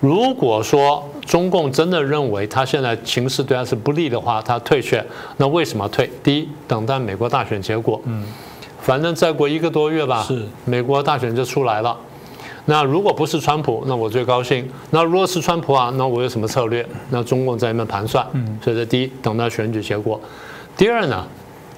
[0.00, 5.02] 如果说中共真的认为他现在形势对他是不利的话，他退却，
[5.38, 6.10] 那为什么退？
[6.22, 8.00] 第一，等待美国大选结果。
[8.04, 8.26] 嗯。
[8.82, 11.98] 反正再过一个多月吧，是美国大选就出来了。
[12.66, 14.68] 那如果不是川普，那我最高兴。
[14.90, 16.86] 那如果是川普啊，那我有什么策略？
[17.10, 18.26] 那中共在那边盘算。
[18.32, 20.20] 嗯，所以这第一，等到选举结果。
[20.76, 21.24] 第二呢？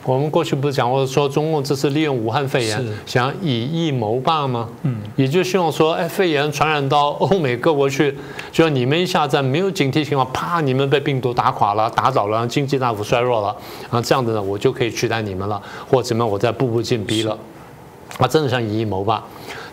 [0.05, 4.68] 我们过去不是讲过说中共这次利用武汉肺炎想以疫谋霸吗？
[4.82, 8.16] 嗯，也就希望说，哎，肺炎传染到欧美各国去，
[8.53, 13.49] 就你们一下在没有警惕情况，啪，你们被病毒打垮了、打倒了，经济大幅衰弱了，
[13.91, 15.61] 啊，这样子呢，我就可以取代你们了，
[15.91, 17.37] 或怎么我再步步进逼了，
[18.18, 19.20] 啊，真的像以疫谋霸。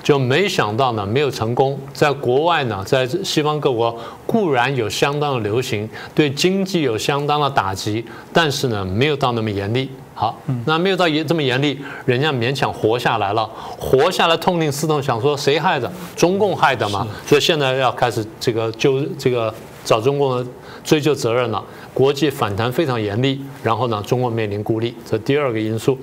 [0.03, 1.79] 就没想到呢，没有成功。
[1.93, 3.97] 在国外呢，在西方各国
[4.27, 9.89] 固然有相当的流行，对经济有相当的打击，但是呢，没有到那么严厉。
[10.15, 13.49] 好，那没有到严这么严厉，人家勉强活下来了，
[13.79, 15.91] 活下来痛定思痛，想说谁害的？
[16.15, 17.07] 中共害的嘛。
[17.25, 19.51] 所以现在要开始这个就这个
[19.83, 20.45] 找中共的
[20.83, 21.63] 追究责任了。
[21.95, 25.97] 国际反弹非常严厉，然后呢，中国面临孤立，这第二个因素。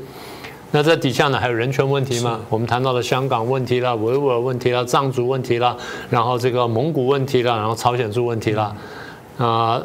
[0.73, 2.39] 那在底下呢，还有人权问题嘛？
[2.49, 5.77] 我们谈到了香港问题了，维吾尔问题了，藏族问题了，
[6.09, 8.77] 然后这个蒙古问题了，然后朝鲜族问题了，
[9.37, 9.83] 啊，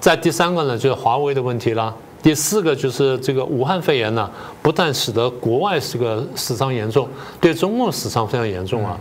[0.00, 1.94] 在第三个呢，就是华为的问题了。
[2.22, 4.28] 第四个就是这个武汉肺炎呢，
[4.60, 7.08] 不但使得国外是个死伤严重，
[7.40, 8.98] 对中共死伤非常严重啊。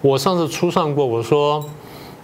[0.00, 1.64] 我上次初上过，我说。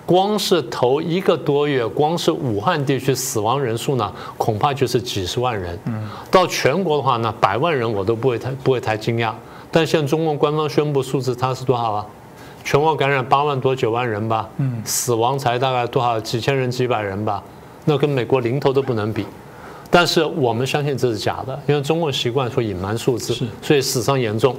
[0.04, 5.78] 光是头一个多月，光是武汉地区死亡人数呢，恐怕就是几十万人。
[5.84, 9.32] 嗯，到全国的话呢，百万人我都不会太不会太惊讶。
[9.70, 12.06] 但现在中共官方宣布数字，它是多少啊？
[12.64, 14.48] 全国感染八万多九万人吧。
[14.58, 17.42] 嗯，死亡才大概多少几千人几百人吧？
[17.84, 19.24] 那跟美国零头都不能比。
[19.88, 24.56] 但是我们相信这是假的，因为中共习惯说隐瞒数字，所以死伤严重。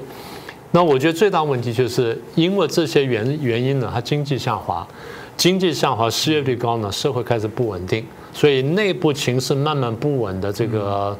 [0.72, 4.88] 那我觉得最大问题就是因为这些原原因呢，它经济下滑。
[5.36, 11.18] 经济下滑，失业率高呢，社会开始不稳定，所以内部情势慢慢不稳的这个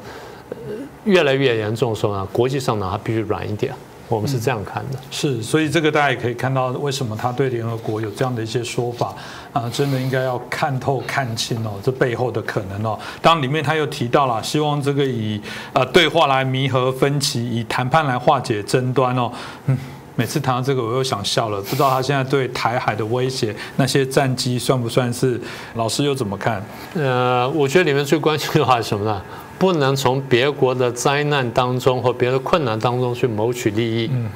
[1.04, 3.74] 越来越严重的时候呢，国际上呢它必须软一点，
[4.08, 4.98] 我们是这样看的。
[5.10, 9.14] 是，所以这个大家也可以看到，为什么他对联合国有这样的一些说法
[9.52, 12.98] 啊，真的应该要看透看清哦，这背后的可能哦。
[13.20, 15.40] 当里面他又提到了，希望这个以
[15.72, 19.30] 呃对话来弥合分歧，以谈判来化解争端哦，
[19.66, 19.76] 嗯。
[20.16, 21.60] 每次谈到这个，我又想笑了。
[21.62, 25.40] 不知道他现在对台海的威胁，那些战机算不算是？
[25.74, 26.64] 老师又怎么看？
[26.94, 29.20] 呃，我觉得里面最关键的话是什么呢？
[29.58, 34.10] 不能从别国的灾难当中或别的困难当中去谋取利益。
[34.12, 34.30] 嗯。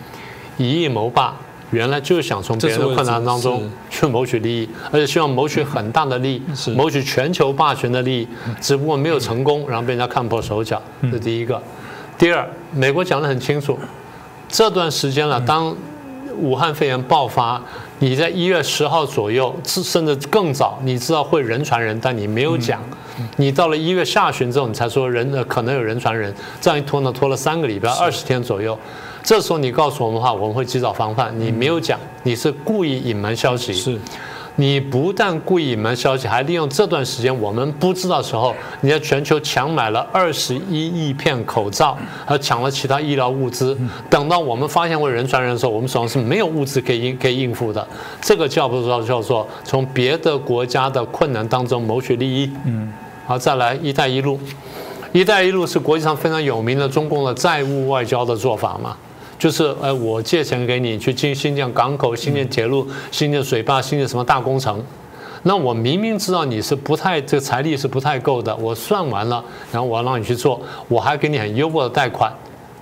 [0.57, 1.37] 以义谋霸，
[1.71, 8.29] 原来就是想从别人的困难当中去谋取利益，而且希望谋取很大的利益，谋取全球霸权的利益。
[8.61, 10.83] 只不过没有成功，然后被人家看破手脚。
[11.13, 11.63] 这第一个。
[12.17, 13.79] 第二，美国讲得很清楚。
[14.49, 15.77] 这段时间了，当
[16.37, 17.61] 武汉肺炎爆发，
[17.99, 22.81] 你在一月十号左右，甚至更早，你知道会人传人，但你没有讲。
[23.37, 28.79] 你到了一月下旬之后，你才说人呃可能有人传人，这样一拖呢，拖了三个礼拜，二十天左右。
[29.25, 31.35] 这时候你告诉我们的话，我们会及早防范。
[31.39, 33.73] 你没有讲，你是故意隐瞒消息。
[33.75, 33.99] 是。
[34.61, 41.97] 你不但故意隐瞒消息，还利用这段时间我们不知道时候，你在全球抢买了二十一亿片口罩，
[42.27, 43.79] 还抢了其他医疗物资。
[44.11, 47.87] 等到我们发现为人传人的时候，我们手上是没有物资可以应可以应付的。
[48.21, 52.51] 这个叫不叫叫做从别的国家的困难当中谋取利益？
[52.67, 52.93] 嗯，
[53.29, 54.41] 好，再来“一带一路
[55.15, 58.97] ”，“一带一路”是国际上非常有名的中共的债务外交的做法嘛？
[59.39, 64.83] 就是，哎，我借钱给你去建新建港口、新建铁路、新建水坝、新建什么大工程，
[65.45, 72.33] 那我明明知道你是不太这个财力是不太够的，我算完了，然后我要让你去做，我还给你很优渥的贷款，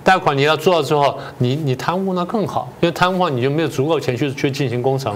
[0.03, 5.15] 贷款你要做了之后，你你贪污那更好，因为贪污你就没有足够钱去去进行工程，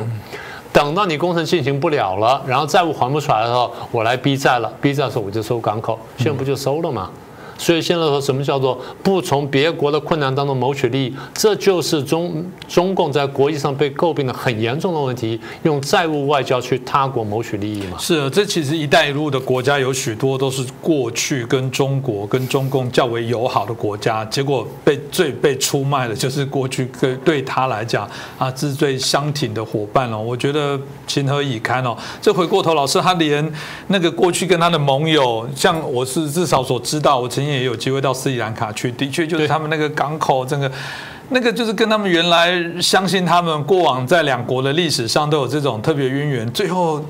[0.71, 7.09] 等到你工程进行不了了，然后债务还不出来的时候，我来逼债了，逼债的时候我就收港口，现在不就收了吗？
[7.61, 17.99] 所以现在说什么叫做不从别国的困难当中谋取利益，这就是中中共在国际上被诟病的很严重的问题，用债务外交去他国谋取利益嘛。
[17.99, 28.09] 是啊，这其实“一带一路”的国家有许多都是过去跟中国、跟中共较为友好的国家，结果被最被出卖的就是过去对对他来讲
[28.39, 30.19] 啊是最相挺的伙伴了。
[30.19, 31.95] 我觉得情何以堪哦。
[32.19, 33.53] 这回过头，老师他连
[33.89, 37.50] 那个过去跟他的盟友，像我是至少所知道，我曾经。
[37.51, 40.71] 也有机会到斯里兰卡去，的确就是他们那个港口，整个
[41.29, 47.03] 那个就是跟他们原来相信他们过往在两国的历史上都有这种特别渊源，最后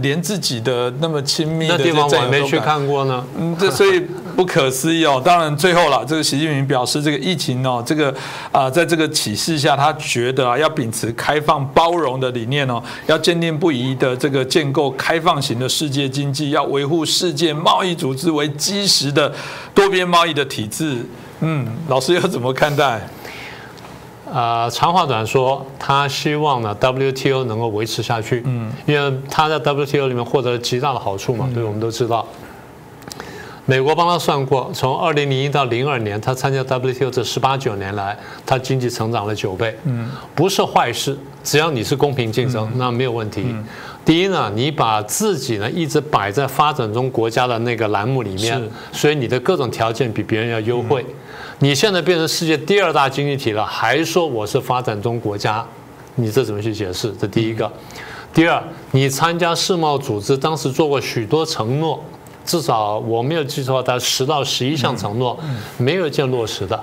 [0.00, 3.24] 连自己的那么亲密的地方我没去看过呢。
[3.38, 4.06] 嗯，这所以
[4.36, 5.20] 不可思议哦。
[5.24, 8.14] 当然最后了，这个习近平表示，这个疫情哦，这个
[8.50, 19.32] 啊，在这个启示下，他觉得啊，要秉持开放包容的理念哦，要坚定不移的这个建构开放型的世界经济，要维护世界贸易组织为基石的
[19.74, 21.06] 多边贸易的体制。
[21.40, 23.00] 嗯，老师又怎么看待？
[24.34, 32.26] 呃，长话短说，他希望呢 WTO 能够维持下去，嗯，因为他在 WTO 里面获得了极大的好处嘛，对，我们都知道。
[33.64, 43.46] 美国帮他算过，从二零零一到零二年，他参加 WTO 这十八九年来，他经济成长了九倍，嗯，不是坏事，只要你是公平竞争，那没有问题。
[44.04, 48.60] 第一呢，你把自己呢一直摆在发展中国家的那个栏目里面，
[48.90, 51.06] 所以你的各种条件比别人要优惠。
[51.60, 55.64] 你现在变成世界第二大经济体了，还说我是发展中国家，
[56.16, 57.14] 你这怎么去解释？
[57.20, 57.70] 这第一个。
[58.34, 58.60] 第二，
[58.90, 62.02] 你参加世贸组织，当时做过许多承诺，
[62.44, 65.38] 至少我没有记错，大概十到十一项承诺，
[65.78, 66.78] 没有一件落实的，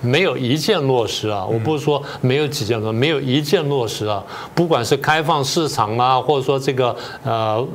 [0.00, 1.44] 没有一件落实啊！
[1.44, 4.22] 我不是说没有几件，没有一件落实啊！
[4.54, 6.94] 不管是开放市场啊，或者说这个
[7.24, 7.66] 呃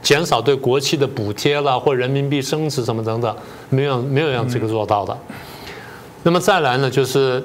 [0.00, 3.36] 减少对国企的补贴啦，或人民币升值什么等等，
[3.68, 5.16] 没有没有让这个做到的。
[6.22, 7.44] 那么再来呢，就是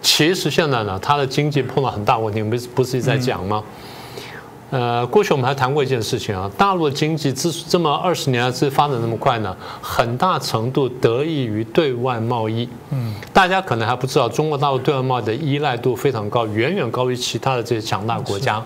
[0.00, 3.62] 其实现在呢，它的经济碰到很大问题，我们不是一直在讲吗？
[4.70, 12.68] 呃，过去我们还谈过一件事情啊，大陆的经济之这么二十年来之发展那么快呢，很大程度得益于对外贸易。
[12.90, 18.60] 嗯，大家可能还不知道，中国大陆对外贸易的依赖度非常高，远远高于其他的这些强大国家。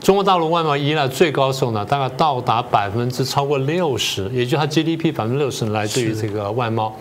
[0.00, 6.94] 中国大陆外贸依赖最高时候呢，大概到达百分之超过六十，也就它 GDP 百分之六十来自于这个外贸。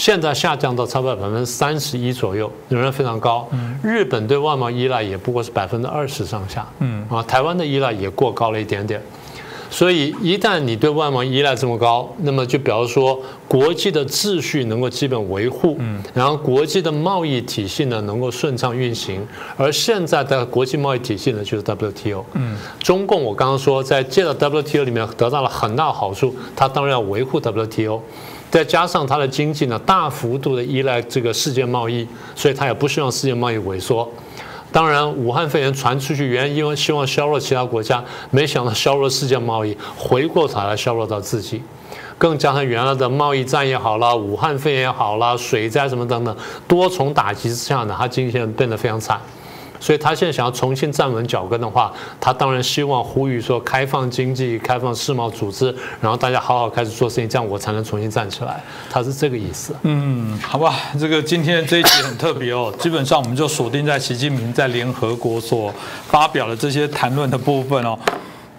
[0.00, 3.46] 现在下降到差不多百分之三十一左右，仍然非常高。
[3.82, 6.66] 日本对外贸依赖也不过是百分之二十上下。
[6.78, 8.98] 嗯啊，台湾的依赖也过高了一点点。
[9.68, 19.20] 所以一旦你对外贸依赖这么高，那么就表示说国际的秩序能够基本维护，嗯，然后国际的贸易体系呢能够顺畅运行。
[19.58, 22.24] 而现在的国际贸易体系呢就是 WTO。
[22.32, 28.00] 嗯，中共我刚刚说在借到 WTO 里面得到了很大好处，它当然要维护 WTO。
[28.50, 34.08] 再加上它的经济呢，大幅度的依赖这个世界贸易，所以它也不希望世界贸易萎缩。
[34.72, 41.62] 当然，武汉肺炎传出去，原因为希望削弱其他国家，没想到削弱世界贸易，回过头来削弱到自己。
[42.18, 46.36] 更加上原来的贸易战也好了，武汉肺炎也好了，水灾什么等等，
[46.68, 49.20] 多重打击之下呢，它经济变得非常惨。
[49.80, 58.62] 所以他现在想要重新站稳脚跟的话，他当然希望呼吁说开放经济、开放世贸组织，然后大家好好开始做生意，这样我才能重新站起来。
[58.90, 59.74] 他是这个意思。
[59.82, 65.74] 嗯，好吧，这个今天这一集很特别哦，基本上我们就锁定在习近平在联合国所
[66.06, 67.98] 发表的这些谈论的部分哦。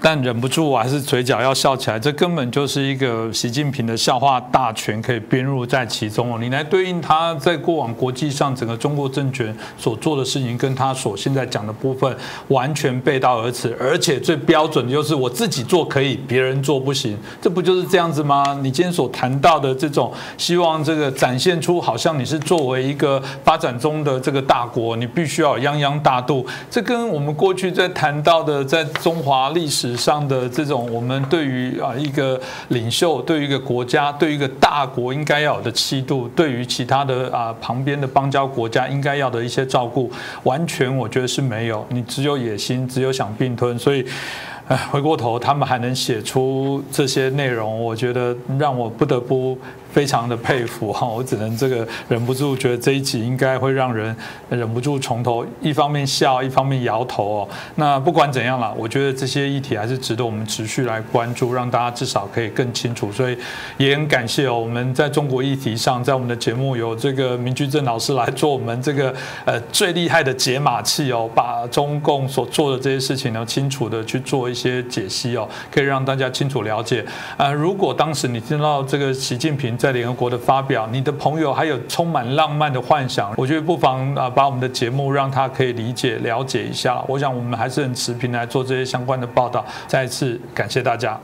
[0.03, 1.99] 但忍不住，我还是嘴角要笑起来。
[1.99, 6.39] 这根本就是一个习近平的笑话大全，可以编入在其中哦。
[6.41, 13.77] 你来对应他在过往国际上整个中国政权所做的事情，跟他所现在讲的部分完全背道而驰。
[13.79, 18.59] 而且最标准的就是我自己做可以，别人做不行，这不就是这样子吗？
[18.63, 26.43] 你今天所谈到的这种希望这个展现出好像你是作为一个发展中的这个大国，你必须要泱泱大度。
[26.71, 29.90] 这跟我们过去在谈到的在中华历史。
[29.95, 32.39] 上的这种，我们对于啊一个
[32.69, 40.11] 领袖，对于一个国家，对于一个大国应该要有的气度，对于其他的啊旁边的邦交国家应该要的一些照顾，
[40.43, 44.05] 完全我觉得是没有，你只有野心，只有想并吞，所以。
[44.89, 49.57] 回过头，他们还能写出这些内容，我觉得让我不得不
[49.91, 51.07] 非常的佩服哈。
[51.11, 54.15] 我只能这个忍不住觉得这一集应该会让人
[54.49, 57.49] 忍不住从头一方面笑，一方面摇头哦。
[57.75, 63.11] 那不管怎样了，我觉得这些议题还是值得我们持续来关注，让大家至少可以更清楚。
[63.11, 63.37] 所以
[63.77, 69.13] 也很感谢哦，我们在中国议题上，在我们的节目有这个明居正老师来做我们这个
[69.45, 77.05] 呃最厉害的解码器哦，把中共所做的这些事情呢，清楚的去做一些解析哦，可以让大家清楚了解。
[77.37, 87.03] 啊，如果当时你听到这个习近平在联合国的发表，你的朋友还有充满浪漫的幻想，我觉得不妨啊把我们的节目让他可以理解了解一下。
[87.07, 89.65] 我想我们还是很持平来做这些相关的报道。
[89.87, 91.19] 再次感谢大家。